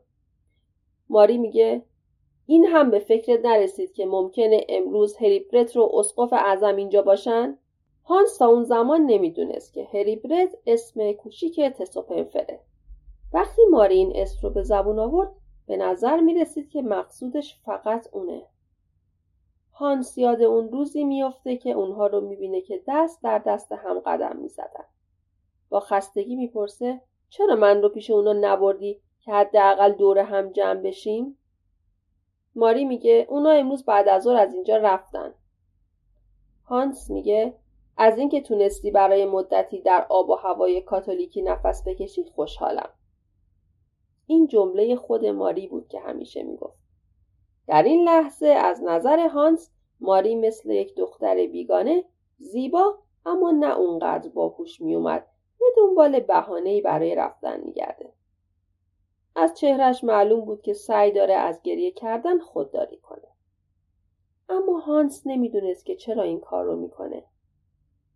ماری 1.09 1.39
میگه 1.39 1.83
این 2.47 2.67
هم 2.67 2.91
به 2.91 2.99
فکرت 2.99 3.45
نرسید 3.45 3.93
که 3.93 4.07
ممکنه 4.07 4.67
امروز 4.69 5.17
هریبرت 5.17 5.77
رو 5.77 5.91
اسقف 5.95 6.33
اعظم 6.33 6.77
اینجا 6.77 7.03
باشن؟ 7.03 7.59
هانس 8.05 8.39
تا 8.39 8.47
اون 8.47 8.65
زمان 8.65 9.07
نمی‌دونست 9.07 9.73
که 9.73 9.89
هریبرت 9.93 10.57
اسم 10.67 11.13
کوچیک 11.13 11.61
تسوپنفره. 11.61 12.61
وقتی 13.33 13.63
ماری 13.71 13.95
این 13.95 14.13
اسم 14.15 14.39
رو 14.43 14.51
به 14.51 14.63
زبون 14.63 14.99
آورد 14.99 15.33
به 15.67 15.77
نظر 15.77 16.21
می‌رسید 16.21 16.71
که 16.71 16.83
مقصودش 16.83 17.61
فقط 17.65 18.09
اونه. 18.13 18.43
هانس 19.79 20.19
یاد 20.19 20.43
اون 20.43 20.69
روزی 20.69 21.05
میافته 21.05 21.57
که 21.57 21.71
اونها 21.71 22.07
رو 22.07 22.21
می‌بینه 22.21 22.61
که 22.61 22.83
دست 22.89 23.23
در 23.23 23.39
دست 23.39 23.73
هم 23.73 24.01
قدم 24.01 24.37
می‌زدن. 24.37 24.85
با 25.69 25.81
خستگی 25.81 26.37
می‌پرسه 26.37 27.01
چرا 27.29 27.57
من 27.57 27.83
رو 27.83 27.89
پیش 27.89 28.11
اونا 28.11 28.33
نبردی 28.33 29.01
که 29.21 29.33
حداقل 29.33 29.93
دور 29.93 30.19
هم 30.19 30.53
جمع 30.53 30.81
بشیم؟ 30.81 31.39
ماری 32.55 32.85
میگه 32.85 33.27
اونا 33.31 33.51
امروز 33.51 33.85
بعد 33.85 34.09
از 34.09 34.23
ظهر 34.23 34.37
از 34.37 34.55
اینجا 34.55 34.77
رفتن. 34.77 35.35
هانس 36.65 37.11
میگه 37.11 37.55
از 37.97 38.19
اینکه 38.19 38.41
تونستی 38.41 38.91
برای 38.91 39.25
مدتی 39.25 39.81
در 39.81 40.07
آب 40.09 40.31
و 40.31 40.35
هوای 40.35 40.81
کاتولیکی 40.81 41.43
نفس 41.43 41.89
بکشی 41.89 42.25
خوشحالم. 42.25 42.91
این 44.27 44.47
جمله 44.47 44.97
خود 44.97 45.27
ماری 45.27 45.67
بود 45.67 45.89
که 45.89 46.01
همیشه 46.01 46.43
می‌گفت. 46.43 46.86
در 47.67 47.83
این 47.83 48.05
لحظه 48.05 48.47
از 48.47 48.83
نظر 48.83 49.29
هانس 49.29 49.71
ماری 50.01 50.35
مثل 50.35 50.71
یک 50.71 50.95
دختر 50.95 51.47
بیگانه 51.47 52.05
زیبا 52.39 52.99
اما 53.27 53.51
نه 53.51 53.79
اونقدر 53.79 54.29
باهوش 54.29 54.81
میومد 54.81 55.27
و 55.61 55.65
دنبال 55.77 56.21
بهانهای 56.21 56.81
برای 56.81 57.15
رفتن 57.15 57.61
میگرده. 57.61 58.13
از 59.37 59.55
چهرش 59.55 60.05
معلوم 60.05 60.41
بود 60.41 60.63
که 60.63 60.73
سعی 60.73 61.13
داره 61.13 61.35
از 61.35 61.63
گریه 61.63 61.91
کردن 61.91 62.39
خودداری 62.39 62.97
کنه. 62.97 63.29
اما 64.49 64.79
هانس 64.79 65.23
نمی‌دونست 65.27 65.87
که 65.87 65.97
چرا 65.97 66.23
این 66.23 66.41
کار 66.41 66.65
رو 66.65 66.77
می‌کنه. 66.77 67.25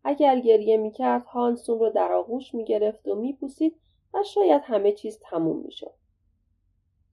اگر 0.04 0.40
گریه 0.40 0.76
می‌کرد 0.76 1.24
هانس 1.24 1.70
اون 1.70 1.78
رو 1.80 1.90
در 1.90 2.12
آغوش 2.12 2.54
می‌گرفت 2.54 3.08
و 3.08 3.14
میپوسید 3.14 3.80
و 4.14 4.22
شاید 4.22 4.62
همه 4.64 4.92
چیز 4.92 5.20
تموم 5.22 5.56
می‌شد. 5.56 5.94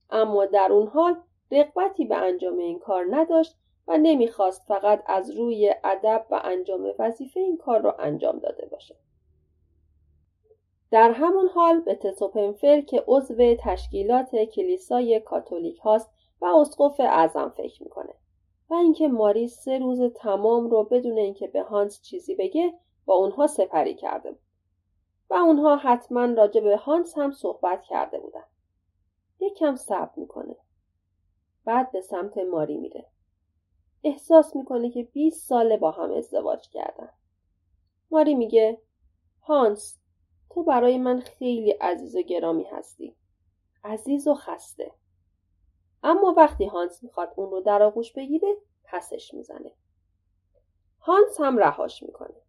اما 0.09 0.45
در 0.45 0.71
اون 0.71 0.87
حال 0.87 1.15
رقبتی 1.51 2.05
به 2.05 2.15
انجام 2.15 2.57
این 2.57 2.79
کار 2.79 3.05
نداشت 3.09 3.55
و 3.87 3.97
نمی‌خواست 3.97 4.67
فقط 4.67 5.03
از 5.05 5.31
روی 5.31 5.75
ادب 5.83 6.25
و 6.31 6.41
انجام 6.43 6.93
وظیفه 6.99 7.39
این 7.39 7.57
کار 7.57 7.81
را 7.81 7.91
انجام 7.91 8.39
داده 8.39 8.65
باشه. 8.65 8.95
در 10.91 11.11
همون 11.11 11.47
حال 11.47 11.79
به 11.79 11.95
تتوپنفر 11.95 12.81
که 12.81 13.03
عضو 13.07 13.55
تشکیلات 13.59 14.35
کلیسای 14.35 15.19
کاتولیک 15.19 15.79
هاست 15.79 16.09
و 16.41 16.45
اسقف 16.45 16.99
اعظم 16.99 17.49
فکر 17.57 17.83
می‌کنه 17.83 18.13
و 18.69 18.73
اینکه 18.73 19.07
ماری 19.07 19.47
سه 19.47 19.79
روز 19.79 20.01
تمام 20.01 20.69
رو 20.69 20.83
بدون 20.83 21.17
اینکه 21.17 21.47
به 21.47 21.61
هانس 21.61 22.01
چیزی 22.01 22.35
بگه 22.35 22.73
با 23.05 23.15
اونها 23.15 23.47
سپری 23.47 23.93
کرده 23.93 24.31
بود 24.31 24.41
و 25.29 25.33
اونها 25.33 25.75
حتما 25.75 26.25
راجع 26.25 26.61
به 26.61 26.77
هانس 26.77 27.17
هم 27.17 27.31
صحبت 27.31 27.83
کرده 27.83 28.19
بودن. 28.19 28.43
یک 29.39 29.53
کم 29.53 29.75
صبر 29.75 30.11
می‌کنه 30.15 30.55
بعد 31.67 31.91
به 31.91 32.01
سمت 32.01 32.37
ماری 32.37 32.77
میره. 32.77 33.05
احساس 34.03 34.55
می‌کنه 34.55 34.89
که 34.89 35.03
20 35.03 35.47
ساله 35.47 35.77
با 35.77 35.91
هم 35.91 36.11
ازدواج 36.11 36.69
کردن. 36.69 37.09
ماری 38.11 38.35
میگه 38.35 38.81
هانس 39.41 39.99
تو 40.49 40.63
برای 40.63 40.97
من 40.97 41.19
خیلی 41.19 41.71
عزیز 41.71 42.15
و 42.15 42.21
گرامی 42.21 42.63
هستی. 42.63 43.15
عزیز 43.83 44.27
و 44.27 44.33
خسته. 44.33 44.91
اما 46.03 46.33
وقتی 46.37 46.65
هانس 46.65 47.03
می‌خواد 47.03 47.33
اون 47.35 47.51
رو 47.51 47.61
در 47.61 47.83
آغوش 47.83 48.13
بگیره 48.13 48.55
پسش 48.83 49.33
می‌زنه. 49.33 49.71
هانس 50.99 51.39
هم 51.39 51.57
رهاش 51.57 52.03
می‌کنه. 52.03 52.41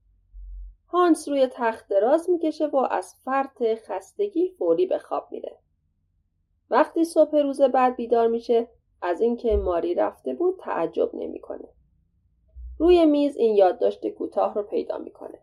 هانس 0.87 1.29
روی 1.29 1.47
تخت 1.47 1.89
دراز 1.89 2.31
می‌کشه 2.31 2.67
و 2.67 2.77
از 2.77 3.15
فرط 3.25 3.63
خستگی 3.87 4.49
فوری 4.59 4.87
به 4.87 4.99
خواب 4.99 5.29
میره. 5.31 5.59
وقتی 6.71 7.05
صبح 7.05 7.37
روز 7.37 7.61
بعد 7.61 7.97
بیدار 7.97 8.29
میشه 8.29 8.69
از 9.03 9.21
اینکه 9.21 9.57
ماری 9.57 9.95
رفته 9.95 10.35
بود 10.35 10.59
تعجب 10.61 11.11
نمی‌کنه. 11.15 11.69
روی 12.79 13.07
میز 13.07 13.37
این 13.37 13.55
یادداشت 13.55 14.09
کوتاه 14.09 14.55
رو 14.55 14.63
پیدا 14.63 14.99
می‌کنه. 14.99 15.39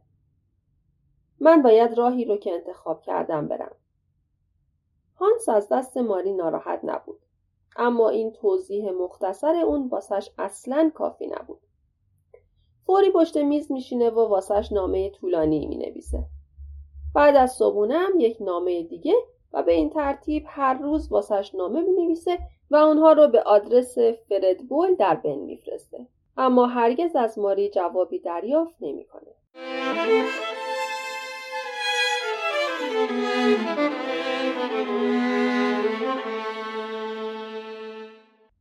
من 1.40 1.62
باید 1.62 1.94
راهی 1.94 2.26
رو 2.26 2.38
که 2.38 2.54
انتخاب 2.54 3.02
کردم 3.02 3.48
برم. 3.48 3.76
هانس 5.16 5.50
از 5.50 5.68
دست 5.72 5.98
ماری 5.98 6.34
ناراحت 6.34 6.80
نبود 6.84 7.20
اما 7.76 8.10
این 8.10 8.32
توضیح 8.32 8.92
مختصر 8.92 9.56
اون 9.56 9.88
واسش 9.88 10.30
اصلا 10.38 10.92
کافی 10.96 11.28
نبود 11.28 11.60
فوری 12.86 13.12
پشت 13.12 13.38
میز 13.38 13.72
میشینه 13.72 14.10
و 14.10 14.20
واسش 14.20 14.72
نامه 14.72 15.10
طولانی 15.10 15.68
می‌نویسه 15.68 16.26
بعد 17.16 17.36
از 17.36 17.52
صبونه 17.52 17.98
هم 17.98 18.20
یک 18.20 18.38
نامه 18.42 18.84
دیگه 18.84 19.14
و 19.54 19.64
به 19.64 19.72
این 19.72 19.90
ترتیب 19.90 20.44
هر 20.48 20.74
روز 20.74 21.12
واسش 21.12 21.56
نامه 21.56 21.82
می‌نویسه 21.82 22.40
و 22.72 22.76
اونها 22.76 23.14
رو 23.14 23.28
به 23.28 23.42
آدرس 23.42 23.98
فردبول 23.98 24.96
در 24.96 25.16
بن 25.16 25.36
میفرسته 25.36 26.08
اما 26.38 26.66
هرگز 26.66 27.16
از 27.16 27.40
ماری 27.40 27.70
جوابی 27.70 28.20
دریافت 28.20 28.76
نمی‌کنه. 28.82 29.32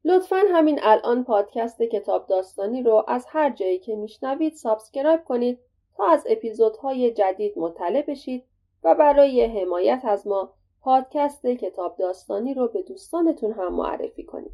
لطفا 0.04 0.42
همین 0.52 0.80
الان 0.82 1.24
پادکست 1.24 1.82
کتاب 1.82 2.26
داستانی 2.26 2.82
رو 2.82 3.04
از 3.08 3.26
هر 3.28 3.50
جایی 3.50 3.78
که 3.78 3.96
میشنوید 3.96 4.54
subscribe 4.54 5.24
کنید 5.24 5.58
تا 5.96 6.06
از 6.06 6.26
اپیزودهای 6.28 7.10
جدید 7.10 7.58
مطلع 7.58 8.02
بشید 8.02 8.44
و 8.84 8.94
برای 8.94 9.44
حمایت 9.44 10.02
از 10.04 10.26
ما 10.26 10.53
پادکست 10.84 11.46
کتاب 11.46 11.96
داستانی 11.96 12.54
رو 12.54 12.68
به 12.68 12.82
دوستانتون 12.82 13.52
هم 13.52 13.74
معرفی 13.74 14.24
کنید. 14.24 14.52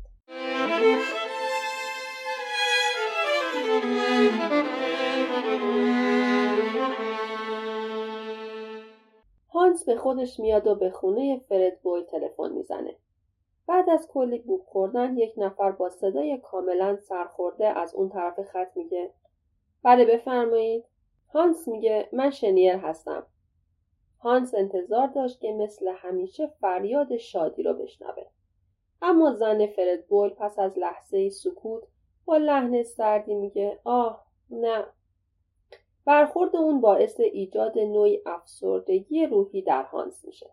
هانس 9.53 9.85
به 9.85 9.97
خودش 9.97 10.41
میاد 10.41 10.67
و 10.67 10.75
به 10.75 10.91
خونه 10.91 11.41
فرد 11.49 11.81
بوی 11.83 12.03
تلفن 12.03 12.53
می‌زنه. 12.53 12.97
بعد 13.67 13.91
از 13.91 14.09
کلی 14.13 14.39
بوک 14.39 14.63
خوردن 14.67 15.17
یک 15.17 15.35
نفر 15.37 15.71
با 15.71 15.89
صدای 15.89 16.39
کاملا 16.39 16.97
سرخورده 16.97 17.67
از 17.67 17.95
اون 17.95 18.09
طرف 18.09 18.41
خط 18.41 18.77
میگه 18.77 19.15
بله 19.83 20.05
بفرمایید 20.05 20.85
هانس 21.35 21.69
میگه 21.69 22.09
من 22.13 22.31
شنیر 22.31 22.77
هستم 22.77 23.27
هانس 24.23 24.55
انتظار 24.55 25.07
داشت 25.07 25.41
که 25.41 25.53
مثل 25.53 25.89
همیشه 25.97 26.47
فریاد 26.47 27.17
شادی 27.17 27.63
رو 27.63 27.75
بشنوه. 27.75 28.27
اما 29.03 29.33
زن 29.33 29.67
فرد 29.67 30.07
بول 30.07 30.29
پس 30.29 30.59
از 30.59 30.79
لحظه 30.79 31.29
سکوت 31.29 31.83
با 32.25 32.37
لحن 32.37 32.83
سردی 32.83 33.35
میگه 33.35 33.81
آه 33.85 34.25
نه. 34.51 34.85
برخورد 36.05 36.57
اون 36.57 36.81
باعث 36.81 37.21
ایجاد 37.21 37.79
نوعی 37.79 38.23
افسردگی 38.27 39.27
روحی 39.27 39.63
در 39.63 39.83
هانس 39.83 40.25
میشه. 40.25 40.51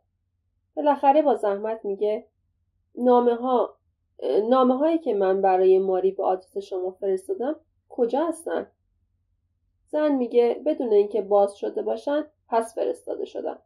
بالاخره 0.75 1.21
با 1.21 1.35
زحمت 1.35 1.85
میگه 1.85 2.27
نامه 2.95 3.35
ها 3.35 3.77
نامه 4.49 4.77
هایی 4.77 4.97
که 4.97 5.13
من 5.13 5.41
برای 5.41 5.79
ماری 5.79 6.11
به 6.11 6.23
آدرس 6.23 6.57
شما 6.57 6.91
فرستادم 6.91 7.55
کجا 7.89 8.25
هستن؟ 8.25 8.71
زن 9.87 10.15
میگه 10.15 10.61
بدون 10.65 10.93
اینکه 10.93 11.21
باز 11.21 11.57
شده 11.57 11.81
باشن 11.81 12.25
پس 12.49 12.75
فرستاده 12.75 13.25
شدن. 13.25 13.57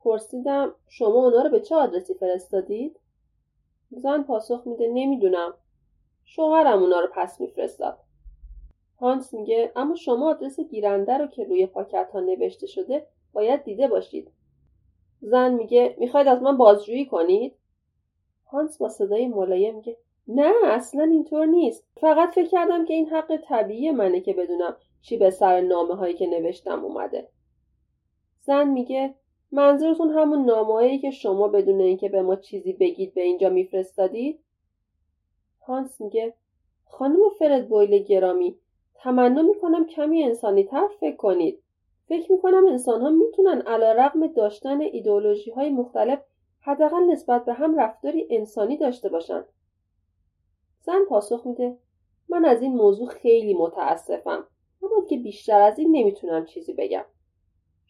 پرسیدم 0.00 0.74
شما 0.88 1.24
اونا 1.24 1.42
رو 1.42 1.50
به 1.50 1.60
چه 1.60 1.74
آدرسی 1.74 2.14
فرستادید؟ 2.14 3.00
زن 3.90 4.22
پاسخ 4.22 4.62
میده 4.66 4.88
نمی‌دونم. 4.94 5.54
شوهرم 6.24 6.82
اونا 6.82 7.00
رو 7.00 7.08
پس 7.14 7.40
میفرستاد. 7.40 7.98
هانس 9.00 9.34
میگه 9.34 9.72
اما 9.76 9.94
شما 9.94 10.30
آدرس 10.30 10.60
گیرنده 10.60 11.18
رو 11.18 11.26
که 11.26 11.44
روی 11.44 11.66
پاکت 11.66 12.10
ها 12.12 12.20
نوشته 12.20 12.66
شده 12.66 13.06
باید 13.32 13.64
دیده 13.64 13.88
باشید. 13.88 14.30
زن 15.20 15.54
میگه 15.54 15.96
می‌خواید 15.98 16.28
از 16.28 16.42
من 16.42 16.56
بازجویی 16.56 17.06
کنید؟ 17.06 17.54
هانس 18.46 18.78
با 18.78 18.88
صدای 18.88 19.28
ملایم 19.28 19.74
میگه 19.74 19.96
نه 20.28 20.52
اصلا 20.64 21.02
اینطور 21.02 21.46
نیست 21.46 21.84
فقط 22.00 22.34
فکر 22.34 22.48
کردم 22.48 22.84
که 22.84 22.94
این 22.94 23.08
حق 23.08 23.36
طبیعی 23.48 23.90
منه 23.90 24.20
که 24.20 24.34
بدونم 24.34 24.76
چی 25.02 25.16
به 25.16 25.30
سر 25.30 25.60
نامه 25.60 25.94
هایی 25.94 26.14
که 26.14 26.26
نوشتم 26.26 26.84
اومده 26.84 27.28
زن 28.44 28.68
میگه 28.68 29.14
منظورتون 29.52 30.10
همون 30.10 30.44
نامه 30.44 30.98
که 30.98 31.10
شما 31.10 31.48
بدون 31.48 31.80
اینکه 31.80 32.08
به 32.08 32.22
ما 32.22 32.36
چیزی 32.36 32.72
بگید 32.72 33.14
به 33.14 33.20
اینجا 33.20 33.48
میفرستادید؟ 33.48 34.40
هانس 35.66 36.00
میگه 36.00 36.34
خانم 36.84 37.18
فرد 37.38 37.68
بویل 37.68 37.98
گرامی 37.98 38.56
تمنا 38.94 39.42
می‌کنم 39.42 39.86
کمی 39.86 40.22
انسانی 40.22 40.64
تر 40.64 40.88
فکر 41.00 41.16
کنید. 41.16 41.62
فکر 42.08 42.32
می‌کنم 42.32 42.66
انسان 42.66 43.00
ها 43.00 43.10
می‌تونن 43.10 43.60
علا 43.60 43.92
رقم 43.92 44.26
داشتن 44.26 44.80
ایدولوژی 44.80 45.50
های 45.50 45.70
مختلف 45.70 46.18
حداقل 46.60 47.02
نسبت 47.02 47.44
به 47.44 47.52
هم 47.52 47.80
رفتاری 47.80 48.26
انسانی 48.30 48.76
داشته 48.76 49.08
باشند 49.08 49.44
زن 50.80 51.04
پاسخ 51.08 51.46
میده 51.46 51.76
من 52.28 52.44
از 52.44 52.62
این 52.62 52.74
موضوع 52.74 53.08
خیلی 53.08 53.54
متاسفم. 53.54 54.46
اما 54.82 55.06
که 55.08 55.16
بیشتر 55.16 55.60
از 55.60 55.78
این 55.78 55.96
نمی‌تونم 55.96 56.46
چیزی 56.46 56.72
بگم. 56.72 57.04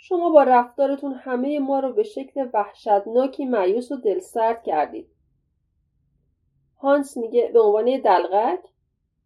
شما 0.05 0.31
با 0.31 0.43
رفتارتون 0.43 1.13
همه 1.13 1.59
ما 1.59 1.81
رو 1.81 1.93
به 1.93 2.03
شکل 2.03 2.49
وحشتناکی 2.55 3.45
معیوس 3.45 3.93
و 3.93 3.97
دلسرد 3.97 4.63
کردید. 4.63 5.09
هانس 6.79 7.17
میگه 7.17 7.51
به 7.53 7.61
عنوان 7.61 7.85
دلغک؟ 7.85 8.61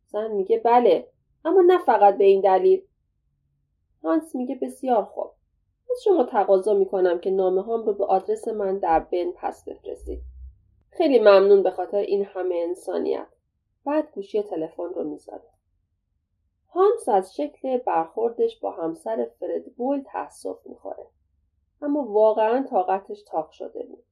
زن 0.06 0.30
میگه 0.30 0.58
بله 0.58 1.08
اما 1.44 1.62
نه 1.66 1.78
فقط 1.78 2.18
به 2.18 2.24
این 2.24 2.40
دلیل. 2.40 2.82
هانس 4.02 4.34
میگه 4.34 4.54
بسیار 4.62 5.04
خوب. 5.04 5.30
از 5.90 6.02
شما 6.04 6.24
تقاضا 6.24 6.74
می‌کنم 6.74 7.18
که 7.18 7.30
نامه 7.30 7.62
هام 7.62 7.86
رو 7.86 7.92
به 7.92 8.04
آدرس 8.04 8.48
من 8.48 8.78
در 8.78 9.00
بن 9.00 9.32
پس 9.36 9.68
بفرستید. 9.68 10.22
خیلی 10.90 11.18
ممنون 11.18 11.62
به 11.62 11.70
خاطر 11.70 11.98
این 11.98 12.24
همه 12.24 12.54
انسانیت. 12.68 13.28
بعد 13.84 14.10
گوشی 14.14 14.42
تلفن 14.42 14.94
رو 14.94 15.04
می‌ذاره 15.04 15.55
هانس 16.76 17.08
از 17.08 17.34
شکل 17.34 17.78
برخوردش 17.78 18.60
با 18.60 18.70
همسر 18.70 19.30
فردبول 19.40 20.02
تأسف 20.06 20.66
می‌خوره. 20.66 21.06
اما 21.82 22.02
واقعا 22.02 22.66
طاقتش 22.70 23.22
تاق 23.22 23.50
شده 23.50 23.82
بود. 23.82 24.04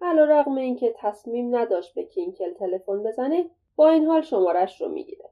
رقم 0.00 0.54
اینکه 0.54 0.94
تصمیم 0.96 1.56
نداشت 1.56 1.94
به 1.94 2.02
کینکل 2.02 2.54
تلفن 2.54 3.02
بزنه 3.02 3.50
با 3.76 3.88
این 3.88 4.04
حال 4.04 4.20
شمارش 4.20 4.80
رو 4.80 4.88
می‌گیره. 4.88 5.28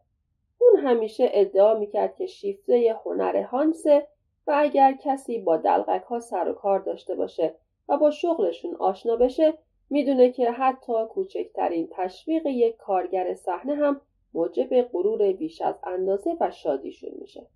اون 0.58 0.76
همیشه 0.76 1.28
ادعا 1.32 1.74
می‌کرد 1.74 2.16
که 2.16 2.26
شیفته 2.26 3.00
هنر 3.04 3.42
هانسه 3.42 4.06
و 4.46 4.52
اگر 4.56 4.92
کسی 4.92 5.38
با 5.38 5.56
دلغک 5.56 6.02
ها 6.02 6.20
سر 6.20 6.48
و 6.48 6.52
کار 6.52 6.78
داشته 6.78 7.14
باشه 7.14 7.54
و 7.88 7.96
با 7.96 8.10
شغلشون 8.10 8.74
آشنا 8.74 9.16
بشه 9.16 9.54
می‌دونه 9.90 10.30
که 10.30 10.50
حتی 10.50 10.92
کوچکترین 11.10 11.88
تشویق 11.90 12.46
یک 12.46 12.76
کارگر 12.76 13.34
صحنه 13.34 13.74
هم 13.74 14.00
موجب 14.34 14.82
غرور 14.82 15.32
بیش 15.32 15.62
از 15.62 15.74
اندازه 15.84 16.36
و 16.40 16.50
شادیشون 16.50 17.10
میشه. 17.20 17.46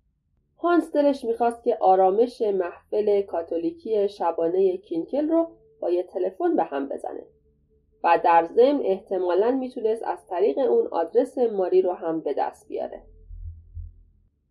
هانس 0.57 0.91
دلش 0.91 1.25
می‌خواست 1.25 1.63
که 1.63 1.77
آرامش 1.79 2.41
محفل 2.41 3.21
کاتولیکی 3.21 4.09
شبانه 4.09 4.77
کینکل 4.77 5.29
رو 5.29 5.47
با 5.79 5.89
یه 5.89 6.03
تلفن 6.03 6.55
به 6.55 6.63
هم 6.63 6.89
بزنه 6.89 7.25
و 8.03 8.19
در 8.23 8.45
ضمن 8.45 8.81
احتمالا 8.83 9.51
می‌تونست 9.51 10.03
از 10.03 10.27
طریق 10.27 10.57
اون 10.57 10.87
آدرس 10.87 11.37
ماری 11.37 11.81
رو 11.81 11.93
هم 11.93 12.21
به 12.21 12.33
دست 12.33 12.67
بیاره. 12.67 13.01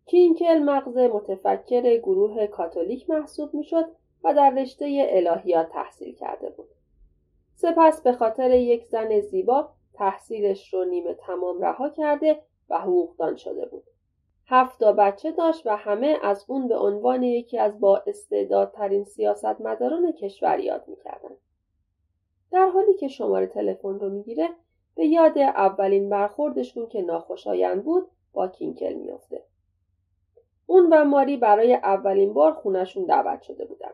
کینکل 0.05 0.59
مغز 0.59 0.97
متفکر 0.97 1.97
گروه 1.97 2.47
کاتولیک 2.47 3.09
محسوب 3.09 3.53
می‌شد 3.53 3.85
و 4.23 4.33
در 4.33 4.49
رشته 4.49 5.07
الهیات 5.09 5.69
تحصیل 5.69 6.15
کرده 6.15 6.49
بود. 6.49 6.69
سپس 7.55 8.01
به 8.01 8.11
خاطر 8.11 8.51
یک 8.51 8.85
زن 8.85 9.19
زیبا 9.19 9.69
تحصیلش 9.93 10.73
رو 10.73 10.85
نیمه 10.85 11.13
تمام 11.13 11.61
رها 11.61 11.89
کرده 11.89 12.41
و 12.69 12.77
حقوقدان 12.77 13.35
شده 13.35 13.65
بود. 13.65 13.83
هفتا 14.47 14.91
بچه 14.91 15.31
داشت 15.31 15.67
و 15.67 15.77
همه 15.77 16.17
از 16.23 16.45
اون 16.47 16.67
به 16.67 16.77
عنوان 16.77 17.23
یکی 17.23 17.59
از 17.59 17.79
با 17.79 18.03
استعدادترین 18.07 19.03
سیاستمداران 19.03 20.11
کشور 20.11 20.59
یاد 20.59 20.83
می‌کردن. 20.87 21.35
در 22.51 22.67
حالی 22.67 22.93
که 22.93 23.07
شماره 23.07 23.47
تلفن 23.47 23.99
رو 23.99 24.09
می‌گیره 24.09 24.49
به 24.95 25.05
یاد 25.05 25.37
اولین 25.37 26.09
برخوردشون 26.09 26.87
که 26.87 27.01
ناخوشایند 27.01 27.83
بود 27.83 28.07
با 28.33 28.47
کینکل 28.47 28.93
میافته. 28.93 29.43
اون 30.65 30.93
و 30.93 31.05
ماری 31.05 31.37
برای 31.37 31.73
اولین 31.73 32.33
بار 32.33 32.53
خونشون 32.53 33.05
دعوت 33.05 33.41
شده 33.41 33.65
بودن. 33.65 33.91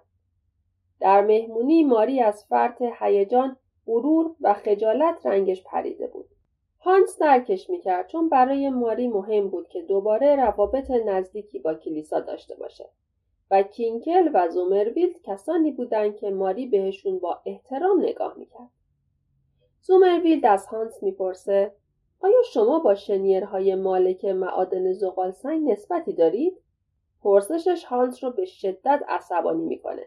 در 1.00 1.22
مهمونی 1.22 1.84
ماری 1.84 2.22
از 2.22 2.46
فرط 2.46 2.82
هیجان 3.00 3.58
غرور 3.90 4.36
و 4.42 4.54
خجالت 4.54 5.26
رنگش 5.26 5.64
پریده 5.64 6.08
بود. 6.08 6.26
هانس 6.80 7.20
درکش 7.20 7.70
می‌کرد 7.70 8.08
چون 8.08 8.30
برای 8.30 8.70
ماری 8.70 9.08
مهم 9.08 9.50
بود 9.50 9.68
که 9.68 9.82
دوباره 9.82 10.36
روابط 10.36 10.92
نزدیکی 10.92 11.60
با 11.60 11.74
کلیسا 11.74 12.20
داشته 12.20 12.56
باشه 12.56 12.90
و 13.52 13.64
کینکل 13.64 14.30
و 14.34 14.50
زومرویلد 14.50 15.22
کسانی 15.24 15.72
بودند 15.72 16.18
که 16.18 16.30
ماری 16.30 16.66
بهشون 16.66 17.20
با 17.20 17.42
احترام 17.46 18.02
نگاه 18.02 18.38
می‌کرد. 18.38 18.70
زومرویلد 19.82 20.46
از 20.46 20.66
هانس 20.66 21.04
می‌پرسه 21.04 21.76
آیا 22.20 22.42
شما 22.54 22.80
با 22.80 22.96
شنیرهای 22.96 23.76
مالک 23.76 24.26
معادن 24.26 24.94
زغال 24.94 25.32
سنگ 25.32 25.72
نسبتی 25.72 26.14
دارید؟ 26.14 26.62
پرسشش 27.22 27.84
هانس 27.84 28.24
رو 28.24 28.32
به 28.32 28.46
شدت 28.46 29.04
عصبانی 29.08 29.66
می‌کنه 29.66 30.06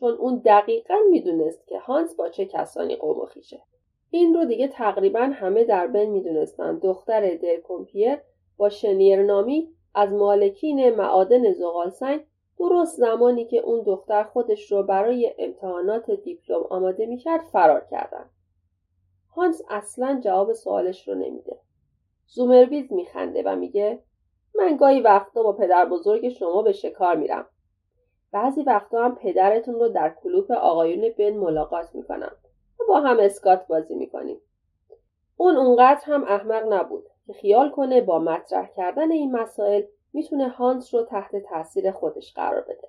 چون 0.00 0.12
اون 0.12 0.42
دقیقا 0.44 0.94
می‌دونست 1.10 1.66
که 1.66 1.78
هانس 1.78 2.16
با 2.16 2.28
چه 2.28 2.44
کسانی 2.44 2.96
قوم 2.96 3.26
خیشه 3.26 3.62
این 4.10 4.34
رو 4.34 4.44
دیگه 4.44 4.68
تقریبا 4.68 5.20
همه 5.20 5.64
در 5.64 5.86
بین 5.86 6.10
می‌دونستن 6.10 6.78
دختر 6.78 7.34
درکومپیر 7.34 8.18
با 8.56 8.68
شنیر 8.68 9.22
نامی 9.22 9.68
از 9.94 10.12
مالکین 10.12 10.90
معادن 10.90 11.52
زغالسنگ 11.52 12.20
درست 12.58 12.96
زمانی 12.96 13.44
که 13.44 13.58
اون 13.58 13.82
دختر 13.82 14.24
خودش 14.24 14.72
رو 14.72 14.82
برای 14.82 15.34
امتحانات 15.38 16.10
دیپلم 16.10 16.62
آماده 16.70 17.06
می‌کرد 17.06 17.40
فرار 17.52 17.86
کردن. 17.90 18.30
هانس 19.36 19.62
اصلا 19.68 20.20
جواب 20.24 20.52
سوالش 20.52 21.08
رو 21.08 21.14
نمیده. 21.14 21.60
زومرویز 22.26 22.92
میخنده 22.92 23.42
و 23.42 23.56
میگه 23.56 24.02
من 24.54 24.76
گاهی 24.76 25.00
وقتا 25.00 25.42
با 25.42 25.52
پدر 25.52 25.84
بزرگ 25.84 26.28
شما 26.28 26.62
به 26.62 26.72
شکار 26.72 27.16
میرم. 27.16 27.46
بعضی 28.32 28.62
وقتا 28.62 29.04
هم 29.04 29.14
پدرتون 29.14 29.74
رو 29.74 29.88
در 29.88 30.14
کلوپ 30.22 30.50
آقایون 30.50 31.14
بن 31.18 31.30
ملاقات 31.30 31.94
می‌کنم 31.94 32.32
و 32.80 32.84
با 32.88 33.00
هم 33.00 33.16
اسکات 33.20 33.66
بازی 33.66 33.94
می‌کنیم. 33.94 34.40
اون 35.36 35.56
اونقدر 35.56 36.00
هم 36.04 36.24
احمق 36.24 36.72
نبود 36.72 37.04
که 37.26 37.32
خیال 37.32 37.70
کنه 37.70 38.00
با 38.00 38.18
مطرح 38.18 38.70
کردن 38.76 39.12
این 39.12 39.32
مسائل 39.32 39.82
می‌تونه 40.12 40.48
هانس 40.48 40.94
رو 40.94 41.02
تحت 41.02 41.36
تاثیر 41.36 41.90
خودش 41.90 42.34
قرار 42.34 42.60
بده. 42.60 42.88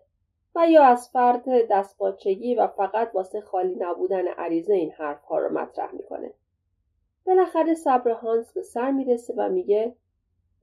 و 0.55 0.69
یا 0.69 0.83
از 0.83 1.09
فرد 1.09 1.67
دستپاچگی 1.71 2.55
و 2.55 2.67
فقط 2.67 3.11
واسه 3.13 3.41
خالی 3.41 3.75
نبودن 3.79 4.27
عریضه 4.27 4.73
این 4.73 4.91
حرفها 4.91 5.37
رو 5.37 5.53
مطرح 5.53 5.91
می‌کنه. 5.91 6.33
بالاخره 7.25 7.73
صبر 7.73 8.11
هانس 8.11 8.53
به 8.53 8.61
سر 8.61 8.91
می‌رسه 8.91 9.33
و 9.37 9.49
میگه 9.49 9.95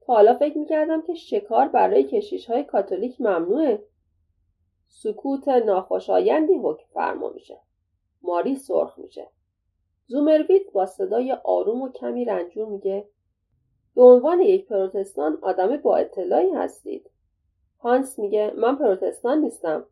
تا 0.01 0.13
حالا 0.13 0.33
فکر 0.33 0.57
می‌کردم 0.57 1.01
که 1.01 1.13
شکار 1.13 1.67
برای 1.67 2.03
کشیش 2.03 2.45
های 2.45 2.63
کاتولیک 2.63 3.21
ممنوعه. 3.21 3.83
سکوت 4.97 5.47
ناخوشایندی 5.47 6.53
حکم 6.63 6.85
فرما 6.93 7.29
میشه. 7.29 7.59
ماری 8.21 8.55
سرخ 8.55 8.99
میشه. 8.99 9.27
زومرویت 10.07 10.71
با 10.71 10.85
صدای 10.85 11.31
آروم 11.31 11.81
و 11.81 11.91
کمی 11.91 12.25
رنجور 12.25 12.67
میگه 12.67 13.07
به 13.95 14.03
عنوان 14.03 14.41
یک 14.41 14.67
پروتستان 14.67 15.39
آدم 15.41 15.77
با 15.77 15.97
اطلاعی 15.97 16.51
هستید. 16.51 17.09
هانس 17.79 18.19
میگه 18.19 18.53
من 18.57 18.75
پروتستان 18.75 19.37
نیستم. 19.37 19.85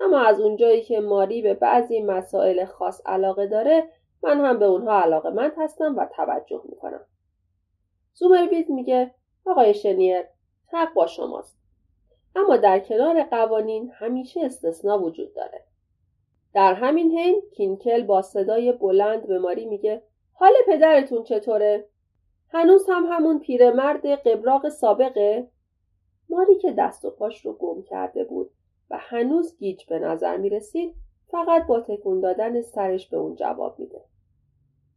اما 0.00 0.18
از 0.18 0.40
اونجایی 0.40 0.82
که 0.82 1.00
ماری 1.00 1.42
به 1.42 1.54
بعضی 1.54 2.02
مسائل 2.02 2.64
خاص 2.64 3.02
علاقه 3.06 3.46
داره 3.46 3.88
من 4.22 4.40
هم 4.40 4.58
به 4.58 4.64
اونها 4.64 5.00
علاقه 5.00 5.30
مند 5.30 5.52
هستم 5.56 5.96
و 5.96 6.06
توجه 6.16 6.62
می‌کنم. 6.68 7.06
زومرویت 8.14 8.70
میگه 8.70 9.14
آقای 9.46 9.74
شنیر 9.74 10.24
حق 10.66 10.94
با 10.94 11.06
شماست. 11.06 11.61
اما 12.36 12.56
در 12.56 12.78
کنار 12.78 13.22
قوانین 13.22 13.90
همیشه 13.94 14.40
استثنا 14.40 14.98
وجود 14.98 15.34
داره. 15.34 15.64
در 16.54 16.74
همین 16.74 17.18
حین 17.18 17.42
کینکل 17.56 18.02
با 18.02 18.22
صدای 18.22 18.72
بلند 18.72 19.26
به 19.26 19.38
ماری 19.38 19.64
میگه 19.64 20.02
حال 20.32 20.52
پدرتون 20.66 21.22
چطوره؟ 21.22 21.88
هنوز 22.48 22.86
هم 22.88 23.04
همون 23.10 23.38
پیرمرد 23.38 24.06
قبراق 24.06 24.68
سابقه؟ 24.68 25.48
ماری 26.28 26.58
که 26.58 26.72
دست 26.78 27.04
و 27.04 27.10
پاش 27.10 27.46
رو 27.46 27.52
گم 27.52 27.82
کرده 27.82 28.24
بود 28.24 28.50
و 28.90 28.98
هنوز 29.00 29.58
گیج 29.58 29.84
به 29.84 29.98
نظر 29.98 30.36
می 30.36 30.48
رسید 30.48 30.94
فقط 31.30 31.66
با 31.66 31.80
تکون 31.80 32.20
دادن 32.20 32.60
سرش 32.60 33.08
به 33.08 33.16
اون 33.16 33.34
جواب 33.34 33.78
میده. 33.78 34.00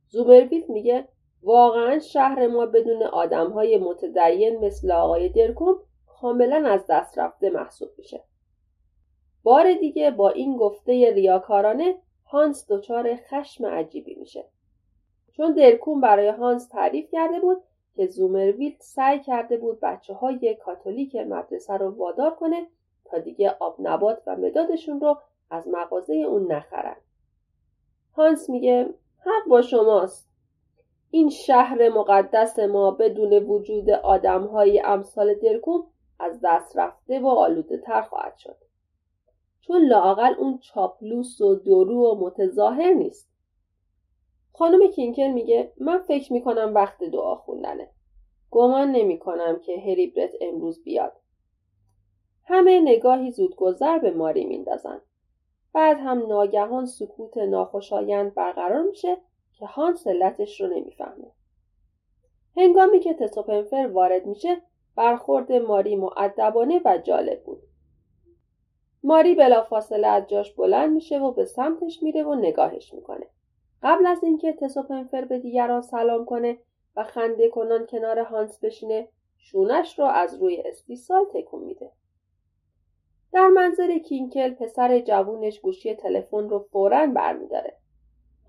زومرویت 0.08 0.70
میگه 0.70 1.08
واقعا 1.44 2.00
شهر 2.00 2.48
ما 2.48 2.66
بدون 2.66 3.04
آدم 3.04 3.52
های 3.52 3.78
متدین 3.78 4.66
مثل 4.66 4.92
آقای 4.92 5.30
درکوم 5.30 5.76
کاملا 6.26 6.70
از 6.70 6.86
دست 6.90 7.18
رفته 7.18 7.50
محسوب 7.50 7.90
میشه. 7.98 8.24
بار 9.44 9.74
دیگه 9.74 10.12
با 10.12 10.30
این 10.30 10.58
گفته 10.58 11.12
ریاکارانه 11.14 11.96
هانس 12.26 12.66
دچار 12.70 13.16
خشم 13.16 13.66
عجیبی 13.66 14.16
میشه. 14.16 14.46
چون 15.32 15.54
درکون 15.54 16.02
برای 16.02 16.28
هانس 16.28 16.68
تعریف 16.68 17.12
کرده 17.12 17.40
بود 17.40 17.58
که 17.96 18.08
زومرویلد 18.08 18.76
سعی 18.80 19.20
کرده 19.20 19.58
بود 19.58 19.80
بچه 19.80 20.14
های 20.14 20.56
کاتولیک 20.56 21.16
مدرسه 21.16 21.74
رو 21.74 21.90
وادار 21.90 22.36
کنه 22.36 22.68
تا 23.06 23.18
دیگه 23.18 23.56
آب 23.60 23.76
نبات 23.80 24.24
و 24.28 24.36
مدادشون 24.36 25.00
رو 25.00 25.18
از 25.50 25.68
مغازه 25.68 26.14
اون 26.14 26.52
نخرن. 26.52 26.98
هانس 28.14 28.50
میگه 28.50 28.94
حق 29.20 29.50
با 29.50 29.62
شماست. 29.62 30.30
این 31.12 31.30
شهر 31.30 31.90
مقدس 31.90 32.60
ما 32.60 32.92
بدون 32.92 33.34
وجود 33.34 33.90
آدم 33.90 34.44
های 34.44 34.82
امثال 34.86 35.34
درکوم 35.34 35.88
از 36.20 36.40
دست 36.44 36.78
رفته 36.78 37.20
و 37.20 37.28
آلوده 37.28 37.78
تر 37.78 38.02
خواهد 38.02 38.38
شد. 38.38 38.58
چون 39.62 39.86
لاقل 39.86 40.34
اون 40.38 40.58
چاپلوس 40.58 41.42
و 41.42 41.56
درو 41.56 42.12
و 42.12 42.26
متظاهر 42.26 42.94
نیست. 42.94 43.30
خانم 44.54 44.88
کینکل 44.88 45.32
میگه 45.32 45.74
من 45.80 45.98
فکر 45.98 46.34
می‌کنم 46.34 46.72
وقت 46.76 47.04
دعا 47.04 47.36
خوندنه. 47.36 47.90
گمان 48.52 48.92
نمی‌کنم 48.92 49.60
که 49.60 49.80
هریبرت 49.80 50.32
امروز 50.42 50.84
بیاد. 50.84 51.14
همه 52.44 52.82
نگاهی 52.82 53.32
زودگذر 53.32 54.00
به 54.00 54.12
ماری 54.12 54.46
میندازن. 54.46 55.02
بعد 55.74 55.98
هم 56.00 56.28
ناگهان 56.28 56.86
سکوت 56.86 57.38
ناخوشایند 57.38 58.34
برقرار 58.34 58.84
میشه 58.84 59.18
که 59.54 59.66
هانس 59.66 60.08
علتش 60.08 60.62
رو 60.62 60.68
نمی‌فهمه. 60.68 61.32
هنگامی 62.58 63.00
که 63.00 63.14
تسوپنفر 63.14 63.90
وارد 63.94 64.26
میشه 64.26 64.62
برخورد 64.96 65.52
ماری 65.52 65.96
معدبانه 65.96 66.82
و 66.86 66.98
جالب 66.98 67.44
بود. 67.44 67.64
ماری 69.04 69.36
بلافاصله 69.36 70.08
از 70.08 70.28
جاش 70.28 70.54
بلند 70.54 70.94
میشه 70.94 71.20
و 71.20 71.32
به 71.32 71.46
سمتش 71.46 72.04
میره 72.04 72.24
و 72.24 72.36
نگاهش 72.36 72.94
می‌کنه. 72.94 73.26
قبل 73.84 74.06
از 74.06 74.24
اینکه 74.24 74.54
تسوپنفر 74.54 75.26
به 75.26 75.40
دیگران 75.40 75.82
سلام 75.82 76.26
کنه 76.26 76.58
و 76.96 77.04
خنده 77.04 77.50
کنان 77.50 77.86
کنار 77.86 78.20
هانس 78.20 78.60
بشینه 78.60 79.08
شونش 79.38 80.00
رو 80.00 80.06
از 80.06 80.42
روی 80.42 80.62
استیصال 80.66 81.26
تکون 81.34 81.64
میده 81.64 81.92
در 83.34 83.48
منظر 83.48 83.98
کینکل 83.98 84.54
پسر 84.54 85.00
جوونش 85.00 85.60
گوشی 85.60 85.96
تلفن 85.96 86.50
رو 86.50 86.60
فورا 86.60 87.08
برمیداره 87.08 87.78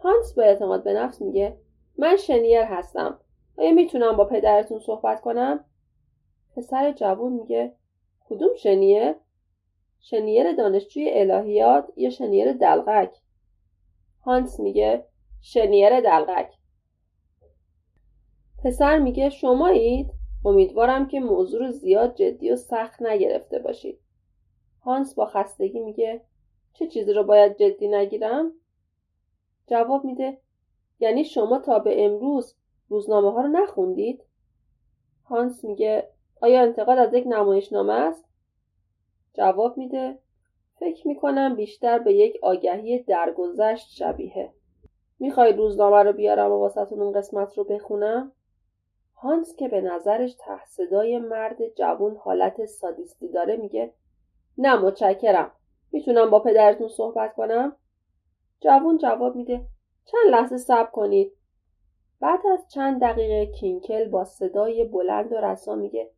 هانس 0.00 0.34
با 0.34 0.42
اعتماد 0.42 0.84
به 0.84 0.92
نفس 0.92 1.22
میگه 1.22 1.56
من 1.98 2.16
شنیر 2.16 2.62
هستم 2.62 3.20
آیا 3.58 3.72
می‌تونم 3.72 4.16
با 4.16 4.24
پدرتون 4.24 4.78
صحبت 4.78 5.20
کنم 5.20 5.64
پسر 6.56 6.92
جوون 6.92 7.32
میگه 7.32 7.72
کدوم 8.28 8.54
شنیر 8.54 9.14
شنیر 10.00 10.52
دانشجوی 10.52 11.10
الهیات 11.10 11.92
یا 11.96 12.10
شنیر 12.10 12.52
دلغک؟ 12.52 13.10
هانس 14.20 14.60
میگه 14.60 15.04
شنیر 15.40 16.00
دلغک. 16.00 16.52
پسر 18.64 18.98
میگه 18.98 19.30
شمایید 19.30 20.10
امیدوارم 20.44 21.08
که 21.08 21.20
موضوع 21.20 21.60
رو 21.60 21.72
زیاد 21.72 22.14
جدی 22.14 22.50
و 22.50 22.56
سخت 22.56 23.02
نگرفته 23.02 23.58
باشید. 23.58 23.98
هانس 24.80 25.14
با 25.14 25.26
خستگی 25.26 25.80
میگه 25.80 26.20
چه 26.72 26.86
چیزی 26.86 27.12
رو 27.12 27.24
باید 27.24 27.56
جدی 27.56 27.88
نگیرم؟ 27.88 28.52
جواب 29.66 30.04
میده 30.04 30.38
یعنی 31.00 31.24
شما 31.24 31.58
تا 31.58 31.78
به 31.78 32.04
امروز 32.04 32.54
روزنامه 32.88 33.32
ها 33.32 33.40
رو 33.40 33.48
نخوندید؟ 33.48 34.24
هانس 35.24 35.64
میگه 35.64 36.15
آیا 36.40 36.62
انتقاد 36.62 36.98
از 36.98 37.14
یک 37.14 37.24
نمایشنامه 37.26 37.92
است؟ 37.92 38.24
جواب 39.34 39.76
میده. 39.78 40.18
فکر 40.78 41.08
می‌کنم 41.08 41.56
بیشتر 41.56 41.98
به 41.98 42.12
یک 42.12 42.38
آگهی 42.42 43.02
درگذشت 43.02 43.90
شبیه. 43.90 44.52
می‌خوای 45.18 45.52
روزنامه 45.52 46.02
رو 46.02 46.12
بیارم 46.12 46.52
و 46.52 46.58
واسهتون 46.58 47.02
اون 47.02 47.12
قسمت 47.12 47.58
رو 47.58 47.64
بخونم؟ 47.64 48.32
هانس 49.14 49.56
که 49.56 49.68
به 49.68 49.80
نظرش 49.80 50.34
ته 50.34 50.64
صدای 50.64 51.18
مرد 51.18 51.74
جوون 51.74 52.16
حالت 52.16 52.64
سادیستی 52.64 53.28
داره 53.28 53.56
میگه 53.56 53.92
نه 54.58 54.76
متشکرم. 54.76 55.52
می‌تونم 55.92 56.30
با 56.30 56.40
پدرتون 56.40 56.88
صحبت 56.88 57.34
کنم؟ 57.34 57.76
جوون 58.60 58.98
جواب 58.98 59.36
میده 59.36 59.66
چند 60.04 60.30
لحظه 60.30 60.56
صبر 60.56 60.90
کنید. 60.90 61.32
بعد 62.20 62.40
از 62.52 62.68
چند 62.68 63.00
دقیقه 63.00 63.52
کینکل 63.52 64.08
با 64.08 64.24
صدای 64.24 64.84
بلند 64.84 65.32
و 65.32 65.36
رسا 65.36 65.74
میگه 65.74 66.10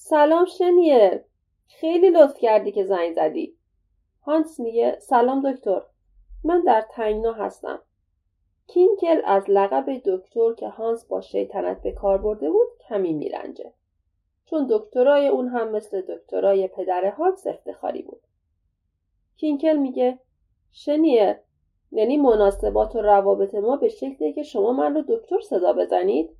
سلام 0.00 0.44
شنیر 0.44 1.20
خیلی 1.66 2.10
لطف 2.10 2.38
کردی 2.38 2.72
که 2.72 2.84
زنگ 2.84 3.14
زدی. 3.14 3.56
هانس 4.22 4.60
میگه 4.60 4.98
سلام 5.00 5.52
دکتر. 5.52 5.82
من 6.44 6.62
در 6.66 6.84
تنگنا 6.90 7.32
هستم. 7.32 7.82
کینکل 8.66 9.20
از 9.24 9.44
لقب 9.48 10.02
دکتر 10.04 10.54
که 10.54 10.68
هانس 10.68 11.04
با 11.04 11.20
شیطنت 11.20 11.82
به 11.82 11.92
کار 11.92 12.18
برده 12.18 12.50
بود 12.50 12.68
کمی 12.88 13.12
میرنجه. 13.12 13.72
چون 14.44 14.66
دکترای 14.70 15.28
اون 15.28 15.48
هم 15.48 15.68
مثل 15.68 16.00
دکترای 16.00 16.68
پدر 16.68 17.10
هانس 17.10 17.46
افتخاری 17.46 18.02
بود. 18.02 18.20
کینکل 19.36 19.76
میگه 19.76 20.18
شنیر 20.72 21.36
یعنی 21.92 22.16
مناسبات 22.16 22.96
و 22.96 23.00
روابط 23.00 23.54
ما 23.54 23.76
به 23.76 23.88
شکلی 23.88 24.32
که 24.32 24.42
شما 24.42 24.72
من 24.72 24.94
رو 24.94 25.02
دکتر 25.08 25.40
صدا 25.40 25.72
بزنید؟ 25.72 26.30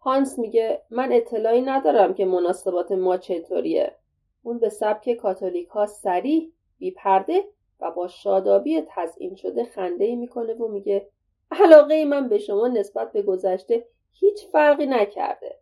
هانس 0.00 0.38
میگه 0.38 0.82
من 0.90 1.12
اطلاعی 1.12 1.60
ندارم 1.60 2.14
که 2.14 2.24
مناسبات 2.24 2.92
ما 2.92 3.16
چطوریه 3.16 3.96
اون 4.42 4.58
به 4.58 4.68
سبک 4.68 5.14
کاتولیک 5.14 5.68
ها 5.68 5.86
سریح 5.86 6.52
بی 6.78 6.90
پرده 6.90 7.44
و 7.80 7.90
با 7.90 8.08
شادابی 8.08 8.82
تزئین 8.88 9.34
شده 9.34 9.64
خنده 9.64 10.04
ای 10.04 10.16
می‌کنه 10.16 10.54
و 10.54 10.68
میگه 10.68 11.08
علاقه 11.50 12.04
من 12.04 12.28
به 12.28 12.38
شما 12.38 12.68
نسبت 12.68 13.12
به 13.12 13.22
گذشته 13.22 13.86
هیچ 14.12 14.46
فرقی 14.46 14.86
نکرده. 14.86 15.58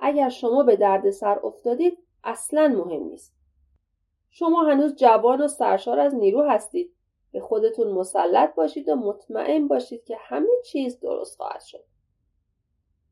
اگر 0.00 0.28
شما 0.28 0.62
به 0.62 0.76
درد 0.76 1.10
سر 1.10 1.38
افتادید 1.44 1.98
اصلا 2.24 2.68
مهم 2.68 3.02
نیست. 3.02 3.34
شما 4.30 4.62
هنوز 4.62 4.94
جوان 4.94 5.40
و 5.40 5.48
سرشار 5.48 6.00
از 6.00 6.14
نیرو 6.14 6.42
هستید. 6.42 6.94
به 7.32 7.40
خودتون 7.40 7.92
مسلط 7.92 8.54
باشید 8.54 8.88
و 8.88 8.94
مطمئن 8.94 9.68
باشید 9.68 10.04
که 10.04 10.16
همه 10.20 10.48
چیز 10.64 11.00
درست 11.00 11.36
خواهد 11.36 11.60
شد. 11.60 11.84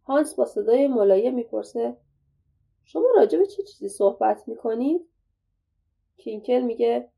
هانس 0.06 0.34
با 0.34 0.44
صدای 0.44 0.88
ملایم 0.88 1.34
می‌پرسه 1.34 1.96
شما 2.84 3.06
راجع 3.16 3.38
به 3.38 3.46
چه 3.46 3.62
چیزی 3.62 3.88
صحبت 3.88 4.48
می‌کنید؟ 4.48 5.08
کینکل 6.16 6.60
میگه 6.60 7.08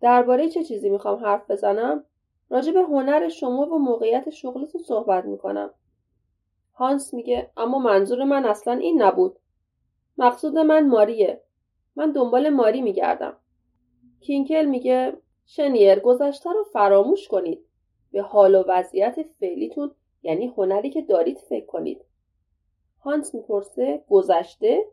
درباره 0.00 0.48
چه 0.48 0.64
چیزی 0.64 0.90
می‌خوام 0.90 1.24
حرف 1.24 1.50
بزنم؟ 1.50 2.04
راجع 2.50 2.72
به 2.72 2.80
هنر 2.80 3.28
شما 3.28 3.66
و 3.66 3.78
موقعیت 3.78 4.30
شغلتون 4.30 4.82
صحبت 4.82 5.24
می‌کنم. 5.24 5.70
هانس 6.74 7.14
میگه 7.14 7.50
اما 7.56 7.78
منظور 7.78 8.24
من 8.24 8.44
اصلا 8.44 8.72
این 8.72 9.02
نبود. 9.02 9.38
مقصود 10.18 10.58
من 10.58 10.88
ماریه. 10.88 11.42
من 11.96 12.12
دنبال 12.12 12.48
ماری 12.48 12.82
میگردم. 12.82 13.36
کینکل 14.20 14.64
میگه 14.64 15.16
شنیر 15.46 16.00
گذشته 16.00 16.50
رو 16.52 16.64
فراموش 16.64 17.28
کنید. 17.28 17.66
به 18.12 18.22
حال 18.22 18.54
و 18.54 18.64
وضعیت 18.68 19.22
فعلیتون 19.40 19.90
یعنی 20.22 20.46
هنری 20.46 20.90
که 20.90 21.02
دارید 21.02 21.38
فکر 21.38 21.66
کنید. 21.66 22.04
هانس 23.06 23.34
می‌پرسه 23.34 24.04
گذشته؟ 24.08 24.84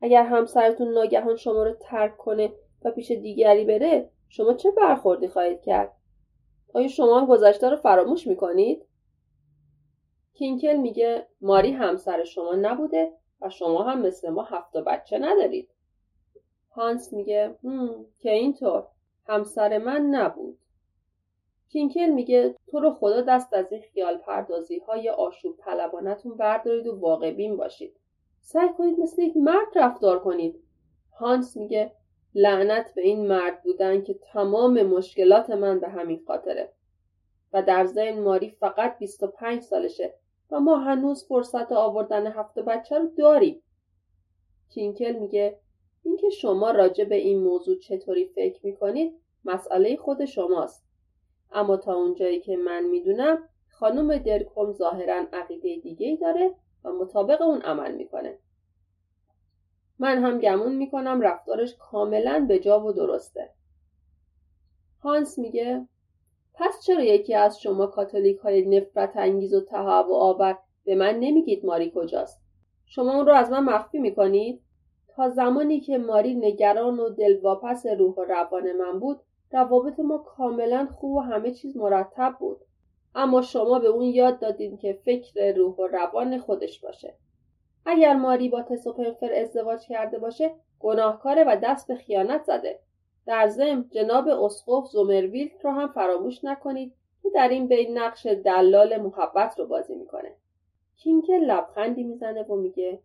اگر 0.00 0.22
همسرتون 0.22 0.92
ناگهان 0.92 1.36
شما 1.36 1.62
رو 1.62 1.72
ترک 1.72 2.16
کنه 2.16 2.52
و 2.84 2.90
پیش 2.90 3.10
دیگری 3.10 3.64
بره 3.64 4.10
شما 4.28 4.54
چه 4.54 4.70
برخوردی 4.70 5.28
خواهید 5.28 5.60
کرد؟ 5.60 5.92
آیا 6.74 6.88
شما 6.88 7.20
هم 7.20 7.26
گذشته 7.26 7.70
رو 7.70 7.76
فراموش 7.76 8.26
می‌کنید؟ 8.26 8.86
کینکل 10.34 10.76
میگه 10.76 11.26
ماری 11.40 11.72
همسر 11.72 12.24
شما 12.24 12.54
نبوده 12.54 13.12
و 13.40 13.50
شما 13.50 13.82
هم 13.82 14.02
مثل 14.02 14.30
ما 14.30 14.42
هفت 14.42 14.76
بچه 14.76 15.18
ندارید. 15.18 15.68
هانس 16.70 17.12
میگه 17.12 17.54
که 18.18 18.30
اینطور 18.30 18.86
همسر 19.26 19.78
من 19.78 20.02
نبود. 20.02 20.58
کینکل 21.68 22.06
میگه 22.06 22.54
تو 22.66 22.80
رو 22.80 22.90
خدا 22.90 23.20
دست 23.20 23.54
از 23.54 23.72
این 23.72 23.82
خیال 23.82 24.16
پردازی 24.16 24.78
های 24.78 25.08
آشوب 25.08 25.56
طلبانتون 25.58 26.36
بردارید 26.36 26.86
و 26.86 26.98
واقع 26.98 27.30
بین 27.30 27.56
باشید. 27.56 27.96
سعی 28.40 28.68
کنید 28.78 29.00
مثل 29.00 29.22
یک 29.22 29.36
مرد 29.36 29.66
رفتار 29.74 30.18
کنید. 30.18 30.62
هانس 31.12 31.56
میگه 31.56 31.92
لعنت 32.34 32.94
به 32.94 33.02
این 33.02 33.26
مرد 33.26 33.62
بودن 33.62 34.02
که 34.02 34.14
تمام 34.14 34.82
مشکلات 34.82 35.50
من 35.50 35.80
به 35.80 35.88
همین 35.88 36.22
خاطره. 36.26 36.72
و 37.52 37.62
در 37.62 37.86
ذهن 37.86 38.20
ماری 38.20 38.50
فقط 38.50 38.98
25 38.98 39.62
سالشه 39.62 40.14
و 40.50 40.60
ما 40.60 40.78
هنوز 40.78 41.24
فرصت 41.24 41.72
آوردن 41.72 42.26
هفته 42.26 42.62
بچه 42.62 42.98
رو 42.98 43.06
داریم. 43.06 43.62
کینکل 44.68 45.12
میگه 45.12 45.58
اینکه 46.02 46.30
شما 46.30 46.70
راجع 46.70 47.04
به 47.04 47.14
این 47.14 47.42
موضوع 47.42 47.78
چطوری 47.78 48.24
فکر 48.24 48.66
می‌کنید 48.66 49.14
مسئله 49.44 49.96
خود 49.96 50.24
شماست. 50.24 50.85
اما 51.52 51.76
تا 51.76 51.94
اونجایی 51.94 52.40
که 52.40 52.56
من 52.56 52.84
می‌دونم 52.84 53.48
خانم 53.70 54.18
درکوم 54.18 54.72
ظاهرا 54.72 55.24
عقیده 55.32 55.76
دیگه 55.76 56.06
ای 56.06 56.16
داره 56.16 56.54
و 56.84 56.92
مطابق 56.92 57.42
اون 57.42 57.62
عمل 57.62 57.94
می‌کنه. 57.94 58.38
من 59.98 60.18
هم 60.18 60.38
گمون 60.38 60.74
می‌کنم 60.76 61.20
رفتارش 61.20 61.74
کاملا 61.78 62.44
به 62.48 62.58
جا 62.58 62.80
و 62.80 62.92
درسته. 62.92 63.50
هانس 65.02 65.38
میگه 65.38 65.88
پس 66.54 66.82
چرا 66.82 67.02
یکی 67.02 67.34
از 67.34 67.60
شما 67.60 67.86
کاتولیک 67.86 68.38
های 68.38 68.78
نفرت 68.78 69.16
انگیز 69.16 69.54
و 69.54 69.60
تهوع 69.60 70.16
آور 70.16 70.58
به 70.84 70.94
من 70.94 71.14
نمیگید 71.14 71.64
ماری 71.64 71.92
کجاست؟ 71.94 72.40
شما 72.86 73.14
اون 73.14 73.26
رو 73.26 73.32
از 73.32 73.50
من 73.50 73.64
مخفی 73.64 73.98
می‌کنید؟ 73.98 74.60
تا 75.08 75.28
زمانی 75.28 75.80
که 75.80 75.98
ماری 75.98 76.34
نگران 76.34 77.00
و 77.00 77.08
دلواپس 77.08 77.86
روح 77.86 78.14
و 78.14 78.24
روان 78.24 78.72
من 78.72 78.98
بود 79.00 79.20
روابط 79.52 80.00
ما 80.00 80.18
کاملا 80.18 80.88
خوب 80.96 81.12
و 81.12 81.20
همه 81.20 81.50
چیز 81.50 81.76
مرتب 81.76 82.36
بود. 82.40 82.60
اما 83.14 83.42
شما 83.42 83.78
به 83.78 83.86
اون 83.86 84.04
یاد 84.04 84.38
دادین 84.38 84.76
که 84.76 84.92
فکر 85.04 85.52
روح 85.52 85.76
و 85.76 85.86
روان 85.86 86.38
خودش 86.38 86.80
باشه. 86.80 87.14
اگر 87.86 88.14
ماری 88.14 88.48
با 88.48 88.62
تسوپنفر 88.62 89.32
ازدواج 89.32 89.86
کرده 89.86 90.18
باشه 90.18 90.54
گناهکاره 90.80 91.44
و 91.44 91.56
دست 91.62 91.88
به 91.88 91.94
خیانت 91.94 92.42
زده. 92.42 92.78
در 93.26 93.48
ضمن 93.48 93.84
جناب 93.90 94.28
اسقف 94.28 94.86
زومرویلت 94.86 95.64
رو 95.64 95.70
هم 95.70 95.88
فراموش 95.88 96.44
نکنید 96.44 96.92
که 97.22 97.30
در 97.30 97.48
این 97.48 97.68
بین 97.68 97.98
نقش 97.98 98.26
دلال 98.26 98.96
محبت 98.96 99.58
رو 99.58 99.66
بازی 99.66 99.94
می‌کنه. 99.94 100.32
کینکل 100.96 101.44
لبخندی 101.44 102.02
می‌زنه 102.02 102.42
و 102.42 102.56
میگه 102.56 103.00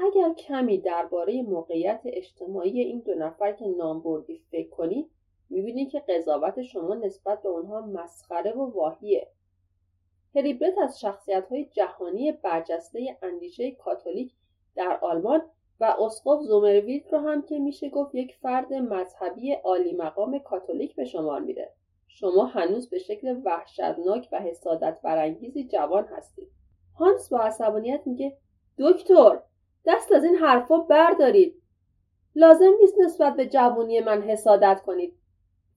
اگر 0.00 0.32
کمی 0.32 0.78
درباره 0.78 1.42
موقعیت 1.42 2.00
اجتماعی 2.04 2.80
این 2.80 2.98
دو 3.00 3.14
نفر 3.14 3.52
که 3.52 3.66
نام 3.66 4.02
بردی 4.02 4.42
فکر 4.50 4.70
کنید 4.70 5.10
می‌بینی 5.50 5.86
که 5.86 6.00
قضاوت 6.00 6.62
شما 6.62 6.94
نسبت 6.94 7.42
به 7.42 7.48
آنها 7.48 7.80
مسخره 7.80 8.52
و 8.52 8.72
واهیه. 8.72 9.28
هریبرت 10.34 10.78
از 10.78 11.00
شخصیت 11.00 11.48
های 11.50 11.64
جهانی 11.64 12.32
برجسته 12.32 13.16
اندیشه 13.22 13.70
کاتولیک 13.70 14.34
در 14.76 14.98
آلمان 15.02 15.42
و 15.80 15.84
اسقف 15.84 16.42
زومرویلت 16.42 17.12
رو 17.12 17.18
هم 17.18 17.42
که 17.42 17.58
میشه 17.58 17.88
گفت 17.88 18.14
یک 18.14 18.34
فرد 18.34 18.72
مذهبی 18.72 19.52
عالی 19.52 19.92
مقام 19.92 20.38
کاتولیک 20.38 20.96
به 20.96 21.04
شمار 21.04 21.40
میره. 21.40 21.72
شما 22.08 22.44
هنوز 22.44 22.90
به 22.90 22.98
شکل 22.98 23.40
وحشتناک 23.44 24.28
و 24.32 24.38
حسادت 24.40 24.98
برانگیزی 25.02 25.64
جوان 25.64 26.04
هستید. 26.04 26.48
هانس 26.94 27.28
با 27.28 27.38
عصبانیت 27.38 28.00
میگه 28.06 28.36
دکتر 28.78 29.42
دست 29.86 30.12
از 30.12 30.24
این 30.24 30.34
حرفا 30.34 30.78
بردارید. 30.78 31.62
لازم 32.34 32.72
نیست 32.80 32.94
نسبت 33.00 33.36
به 33.36 33.46
جوانی 33.46 34.00
من 34.00 34.22
حسادت 34.22 34.82
کنید. 34.86 35.17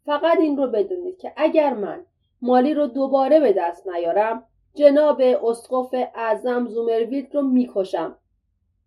فقط 0.05 0.37
این 0.37 0.57
رو 0.57 0.67
بدونید 0.67 1.17
که 1.17 1.33
اگر 1.35 1.73
من 1.73 2.05
مالی 2.41 2.73
رو 2.73 2.87
دوباره 2.87 3.39
به 3.39 3.53
دست 3.53 3.87
نیارم 3.87 4.43
جناب 4.73 5.21
اسقف 5.21 5.93
اعظم 6.15 6.67
زومرویلد 6.67 7.35
رو 7.35 7.41
می‌کشم. 7.41 8.17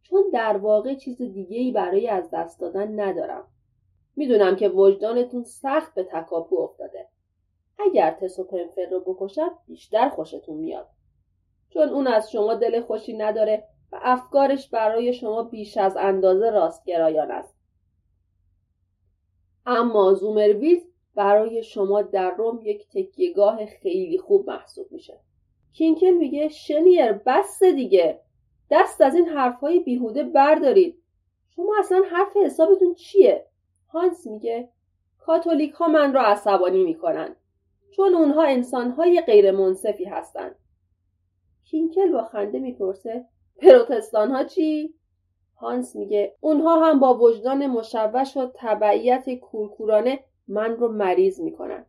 چون 0.03 0.25
در 0.33 0.57
واقع 0.57 0.95
چیز 0.95 1.23
دیگه 1.23 1.59
ای 1.59 1.73
برای 1.73 2.09
از 2.09 2.31
دست 2.31 2.61
دادن 2.61 3.01
ندارم. 3.01 3.45
می‌دونم 4.17 4.57
که 4.57 4.69
وجدانتون 4.69 5.45
سخت 5.45 5.95
به 5.95 6.05
تکاپو 6.05 6.59
افتاده. 6.61 7.09
اگر 7.79 8.11
تسو 8.11 8.45
پنفر 8.45 8.87
رو 8.91 9.01
بکشم 9.01 9.51
بیشتر 9.67 10.09
خوشتون 10.09 10.57
میاد. 10.57 10.89
چون 11.71 11.89
اون 11.89 12.07
از 12.07 12.31
شما 12.31 12.55
دل 12.55 12.81
خوشی 12.81 13.17
نداره 13.17 13.65
و 13.93 13.99
افکارش 14.03 14.69
برای 14.69 15.13
شما 15.13 15.43
بیش 15.43 15.77
از 15.77 15.97
اندازه 15.97 16.51
راستگرایان 16.51 17.31
است. 17.31 17.57
اما 19.67 20.15
زومرویلد 20.15 20.83
برای 21.15 21.63
شما 21.63 22.03
در 22.03 22.31
روم 22.31 22.61
یک 22.63 22.89
تکیهگاه 22.89 23.67
خیلی 23.67 24.19
خوب 24.19 24.51
محسوب 24.51 24.87
میشه. 24.91 25.21
کینکل 25.73 26.11
میگه 26.11 26.49
شنیر 26.49 27.13
بس 27.13 27.63
دیگه. 27.63 28.21
دست 28.71 29.01
از 29.01 29.15
این 29.15 29.29
حرفهای 29.29 29.81
بیهوده 29.81 30.23
بردارید. 30.25 31.03
شما 31.57 31.75
اصلا 31.79 32.03
حرف 32.11 32.37
حسابتون 32.37 32.95
چیه؟ 32.95 33.47
هانس 33.89 34.27
میگه 34.27 34.69
کاتولیک 35.19 35.73
ها 35.73 35.89
من 35.89 36.15
را 36.15 36.23
عصبانی 36.23 36.85
می‌کنن 36.85 37.37
چون 37.91 38.15
اونها 38.15 38.43
انسانهای 38.43 39.21
غیر 39.21 39.51
منصفی 39.51 40.05
هستند. 40.05 40.57
کینکل 41.65 42.13
با 42.13 42.25
خنده 42.25 42.59
می‌پرسه 42.59 43.25
پروتستان 43.57 44.31
ها 44.31 44.45
چی؟ 44.45 44.95
هانس 45.57 45.97
میگه 45.97 46.37
اونها 46.41 46.87
هم 46.87 47.01
با 47.01 47.19
وجدان 47.19 47.67
مشوش 47.67 48.37
و 48.37 48.51
تبعیت 48.55 49.35
کورکورانه 49.35 50.21
من 50.49 50.77
رو 50.77 50.93
مریض 50.93 51.41
می‌کنن. 51.41 51.87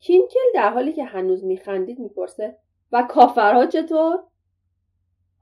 کینکل 0.00 0.52
در 0.54 0.70
حالی 0.70 0.92
که 0.92 1.04
هنوز 1.04 1.44
میخندید 1.44 1.98
می‌پرسه 1.98 2.58
و 2.92 3.06
کافرها 3.10 3.66
چطور؟ 3.66 4.18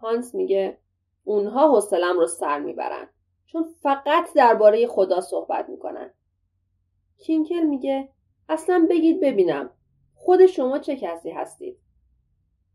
هانس 0.00 0.34
میگه 0.34 0.78
اونها 1.24 1.72
حوصلم 1.72 2.18
رو 2.18 2.26
سر 2.26 2.60
می‌برن 2.60 3.08
چون 3.46 3.64
فقط 3.82 4.34
درباره 4.34 4.86
خدا 4.86 5.20
صحبت 5.20 5.68
می‌کنن. 5.68 6.10
کینکل 7.18 7.62
میگه 7.62 8.08
اصلا 8.48 8.86
بگید 8.90 9.20
ببینم 9.20 9.70
خود 10.14 10.46
شما 10.46 10.78
چه 10.78 10.96
کسی 10.96 11.30
هستید؟ 11.30 11.78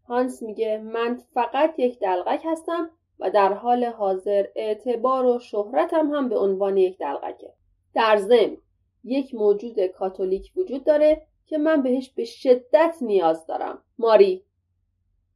هانس 0.05 0.41
میگه 0.41 0.77
من 0.77 1.15
فقط 1.33 1.79
یک 1.79 1.99
دلغک 1.99 2.41
هستم 2.45 2.89
و 3.19 3.29
در 3.29 3.53
حال 3.53 3.83
حاضر 3.85 4.45
اعتبار 4.55 5.25
و 5.25 5.39
شهرتم 5.39 6.13
هم 6.13 6.29
به 6.29 6.37
عنوان 6.37 6.77
یک 6.77 6.97
دلغکه. 6.97 7.53
در 7.93 8.17
ضمن 8.17 8.57
یک 9.03 9.35
موجود 9.35 9.85
کاتولیک 9.85 10.51
وجود 10.55 10.83
داره 10.83 11.21
که 11.45 11.57
من 11.57 11.81
بهش 11.81 12.09
به 12.09 12.25
شدت 12.25 12.95
نیاز 13.01 13.45
دارم. 13.47 13.83
ماری. 13.97 14.43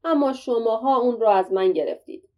اما 0.04 0.34
شماها 0.34 0.98
اون 0.98 1.20
رو 1.20 1.28
از 1.28 1.54
من 1.54 1.74
گرفتید. 1.74 2.30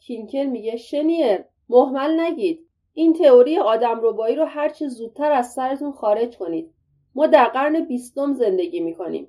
کینکل 0.00 0.46
میگه 0.46 0.76
شنیر 0.76 1.44
محمل 1.68 2.20
نگید. 2.20 2.68
این 2.92 3.12
تئوری 3.12 3.58
آدم 3.58 4.00
ربایی 4.02 4.36
رو 4.36 4.44
هرچه 4.44 4.88
زودتر 4.88 5.32
از 5.32 5.52
سرتون 5.52 5.92
خارج 5.92 6.36
کنید. 6.36 6.74
ما 7.14 7.26
در 7.26 7.44
قرن 7.44 7.84
بیستم 7.84 8.34
زندگی 8.34 8.80
می‌کنیم. 8.80 9.28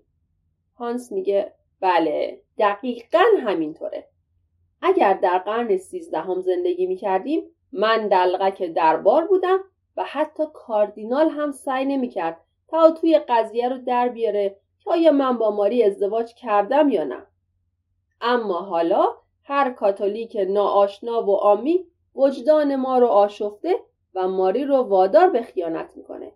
هانس 0.76 1.12
میگه 1.12 1.54
بله 1.80 2.42
دقیقا 2.58 3.24
همینطوره. 3.40 4.08
اگر 4.82 5.14
در 5.14 5.38
قرن 5.38 5.78
سیزدهم 5.78 6.42
زندگی 6.42 6.86
می‌کردیم 6.86 7.44
من 7.72 8.08
دلغک 8.08 8.64
دربار 8.64 9.28
بودم 9.28 9.60
و 10.00 10.04
حتی 10.04 10.44
کاردینال 10.54 11.30
هم 11.30 11.52
سعی 11.52 11.86
نمی‌کرد 11.86 12.42
تا 12.68 12.92
توی 12.92 13.20
قضیه 13.20 13.70
رو 13.70 13.78
در 13.78 14.10
بیاره 14.10 14.56
که 14.80 14.92
آیا 14.92 15.12
من 15.12 15.38
با 15.38 15.52
ماری 15.52 15.84
ازدواج 15.84 16.34
کردم 16.34 16.90
یا 16.90 17.04
نه. 17.04 17.26
اما 18.22 18.60
حالا 18.60 19.08
هر 19.44 19.72
کاتولیک 19.72 20.38
ناآشنا 20.50 21.24
و 21.24 21.36
آمی 21.36 21.86
وجدان 22.16 22.76
ما 22.76 22.98
رو 22.98 23.08
آشفته 23.08 23.76
و 24.16 24.28
ماری 24.28 24.66
رو 24.66 24.76
وادار 24.76 25.30
به 25.30 25.42
خیانت 25.42 25.98
می‌کنه. 25.98 26.32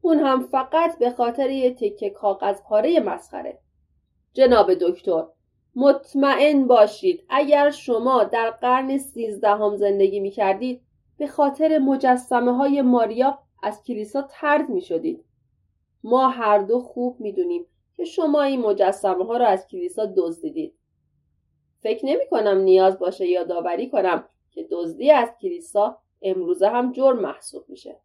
اون 0.00 0.18
هم 0.18 0.42
فقط 0.42 0.98
به 0.98 1.10
خاطر 1.10 1.50
یه 1.50 1.74
تکه 1.74 2.10
کاغذ 2.10 2.62
پاره 2.62 3.00
مسخره. 3.00 3.58
جناب 4.32 4.74
دکتر 4.74 5.24
مطمئن 5.76 6.66
باشید 6.66 7.24
اگر 7.28 7.70
شما 7.70 8.24
در 8.24 8.50
قرن 8.50 8.98
سیزدهم 8.98 9.76
زندگی 9.76 10.20
می 10.20 10.30
کردید 10.30 10.80
به 11.18 11.26
خاطر 11.26 11.78
مجسمه 11.78 12.56
های 12.56 12.82
ماریا 12.82 13.38
از 13.62 13.82
کلیسا 13.82 14.22
ترد 14.30 14.68
می 14.68 14.80
شدید. 14.80 15.24
ما 16.04 16.28
هر 16.28 16.58
دو 16.58 16.80
خوب 16.80 17.20
می 17.20 17.32
دونیم 17.32 17.66
که 17.96 18.04
شما 18.04 18.42
این 18.42 18.60
مجسمه 18.60 19.24
ها 19.24 19.36
را 19.36 19.46
از 19.46 19.66
کلیسا 19.66 20.06
دزدیدید. 20.16 20.74
فکر 21.80 22.06
نمی 22.06 22.26
کنم 22.30 22.58
نیاز 22.58 22.98
باشه 22.98 23.26
یادآوری 23.26 23.90
کنم 23.90 24.24
که 24.50 24.68
دزدی 24.70 25.10
از 25.10 25.28
کلیسا 25.42 25.98
امروزه 26.22 26.68
هم 26.68 26.92
جرم 26.92 27.20
محسوب 27.20 27.64
میشه. 27.68 28.00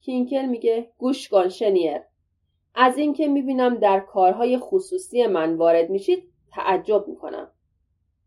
کینکل 0.00 0.46
میگه 0.46 0.90
گوش 0.98 1.28
کن 1.28 1.48
شنیر. 1.48 2.00
از 2.74 2.98
اینکه 2.98 3.28
می‌بینم 3.28 3.74
در 3.74 4.00
کارهای 4.00 4.58
خصوصی 4.58 5.26
من 5.26 5.54
وارد 5.54 5.90
میشید 5.90 6.32
تعجب 6.52 7.08
می‌کنم. 7.08 7.50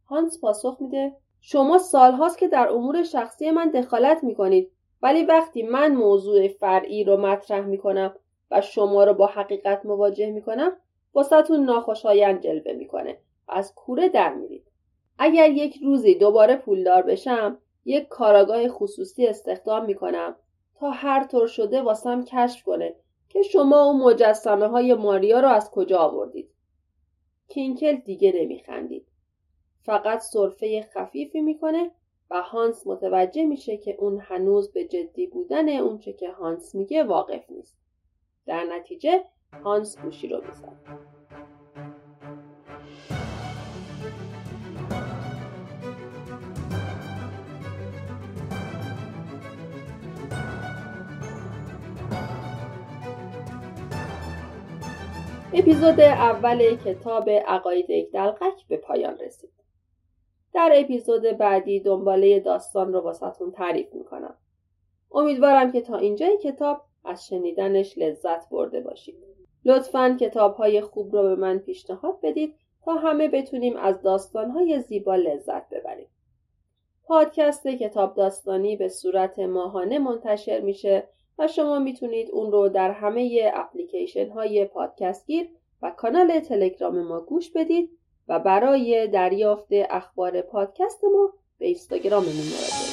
هانس 0.05 0.39
پاسخ 0.41 0.77
میده 0.79 1.15
شما 1.41 1.77
سالهاست 1.77 2.37
که 2.37 2.47
در 2.47 2.69
امور 2.69 3.03
شخصی 3.03 3.51
من 3.51 3.69
دخالت 3.69 4.23
می‌کنید 4.23 4.71
ولی 5.01 5.23
وقتی 5.23 5.63
من 5.63 5.95
موضوع 5.95 6.47
فرعی 6.47 7.03
رو 7.03 7.17
مطرح 7.17 7.65
می‌کنم 7.65 8.15
و 8.51 8.61
شما 8.61 9.03
رو 9.03 9.13
با 9.13 9.25
حقیقت 9.25 9.85
مواجه 9.85 10.31
می‌کنم 10.31 10.71
واسهتون 11.13 11.63
ناخوشایند 11.65 12.41
جلوه 12.41 12.73
می‌کنه 12.73 13.17
و 13.47 13.51
از 13.51 13.75
کوره 13.75 14.09
در 14.09 14.33
میرید. 14.33 14.67
اگر 15.19 15.49
یک 15.49 15.79
روزی 15.83 16.15
دوباره 16.15 16.55
پولدار 16.55 17.01
بشم 17.01 17.57
یک 17.85 18.07
کاراگاه 18.07 18.67
خصوصی 18.67 19.27
استخدام 19.27 19.85
می‌کنم 19.85 20.35
تا 20.75 20.89
هر 20.89 21.23
طور 21.23 21.47
شده 21.47 21.81
واسم 21.81 22.23
کشف 22.23 22.63
کنه 22.63 22.95
که 23.29 23.41
شما 23.41 23.83
اون 23.83 24.01
مجسمه 24.01 24.67
های 24.67 24.93
ماریا 24.93 25.39
رو 25.39 25.47
از 25.47 25.71
کجا 25.71 25.97
آوردید. 25.97 26.49
کینکل 27.47 27.95
دیگه 27.95 28.31
نمیخندید. 28.35 29.08
فقط 29.81 30.19
صرفه 30.19 30.81
خفیفی 30.93 31.41
می‌کنه 31.41 31.91
و 32.31 32.41
هانس 32.41 32.87
متوجه 32.87 33.45
میشه 33.45 33.77
که 33.77 33.95
اون 33.99 34.19
هنوز 34.19 34.71
به 34.71 34.85
جدی 34.85 35.27
بودن 35.27 35.69
اونچه 35.69 36.13
که 36.13 36.31
هانس 36.31 36.75
میگه 36.75 37.03
واقف 37.03 37.49
نیست 37.49 37.77
در 38.45 38.63
نتیجه 38.63 39.23
هانس 39.63 39.97
گوشی 39.97 40.27
رو 40.27 40.41
می‌زد 40.47 41.09
اپیزود 55.53 55.99
اول 55.99 56.75
کتاب 56.75 57.29
عقاید 57.29 57.89
یک 57.89 58.11
دلقک 58.11 58.67
به 58.67 58.77
پایان 58.77 59.17
رسید. 59.17 59.58
در 60.53 60.71
اپیزود 60.75 61.21
بعدی 61.21 61.79
دنباله 61.79 62.39
داستان 62.39 62.93
رو 62.93 62.99
واسهتون 62.99 63.51
تعریف 63.51 63.93
می‌کنم. 63.93 64.35
امیدوارم 65.11 65.71
که 65.71 65.81
تا 65.81 65.97
اینجای 65.97 66.37
کتاب 66.37 66.81
از 67.05 67.27
شنیدنش 67.27 67.97
لذت 67.97 68.49
برده 68.49 68.81
باشید. 68.81 69.15
لطفا 69.65 70.17
کتاب 70.19 70.55
های 70.55 70.81
خوب 70.81 71.15
رو 71.15 71.23
به 71.23 71.35
من 71.35 71.59
پیشنهاد 71.59 72.19
بدید 72.23 72.55
تا 72.81 72.93
همه 72.93 73.27
بتونیم 73.27 73.77
از 73.77 74.01
داستان 74.01 74.51
های 74.51 74.79
زیبا 74.79 75.15
لذت 75.15 75.69
ببریم. 75.69 76.07
پادکست 77.03 77.67
کتاب 77.67 78.15
داستانی 78.15 78.75
به 78.75 78.87
صورت 78.87 79.39
ماهانه 79.39 79.99
منتشر 79.99 80.59
میشه 80.59 81.07
و 81.39 81.47
شما 81.47 81.79
می‌تونید 81.79 82.31
اون 82.31 82.51
رو 82.51 82.69
در 82.69 82.91
همه 82.91 83.51
اپلیکیشن 83.53 84.29
های 84.29 84.65
پادکست 84.65 85.27
گیر 85.27 85.49
و 85.81 85.91
کانال 85.97 86.39
تلگرام 86.39 87.01
ما 87.01 87.21
گوش 87.21 87.51
بدید 87.51 87.98
و 88.29 88.39
برای 88.39 89.07
دریافت 89.07 89.67
اخبار 89.71 90.41
پادکست 90.41 91.03
ما 91.03 91.33
به 91.59 91.65
اینستاگراممون 91.65 92.35
مراجعه 92.35 92.88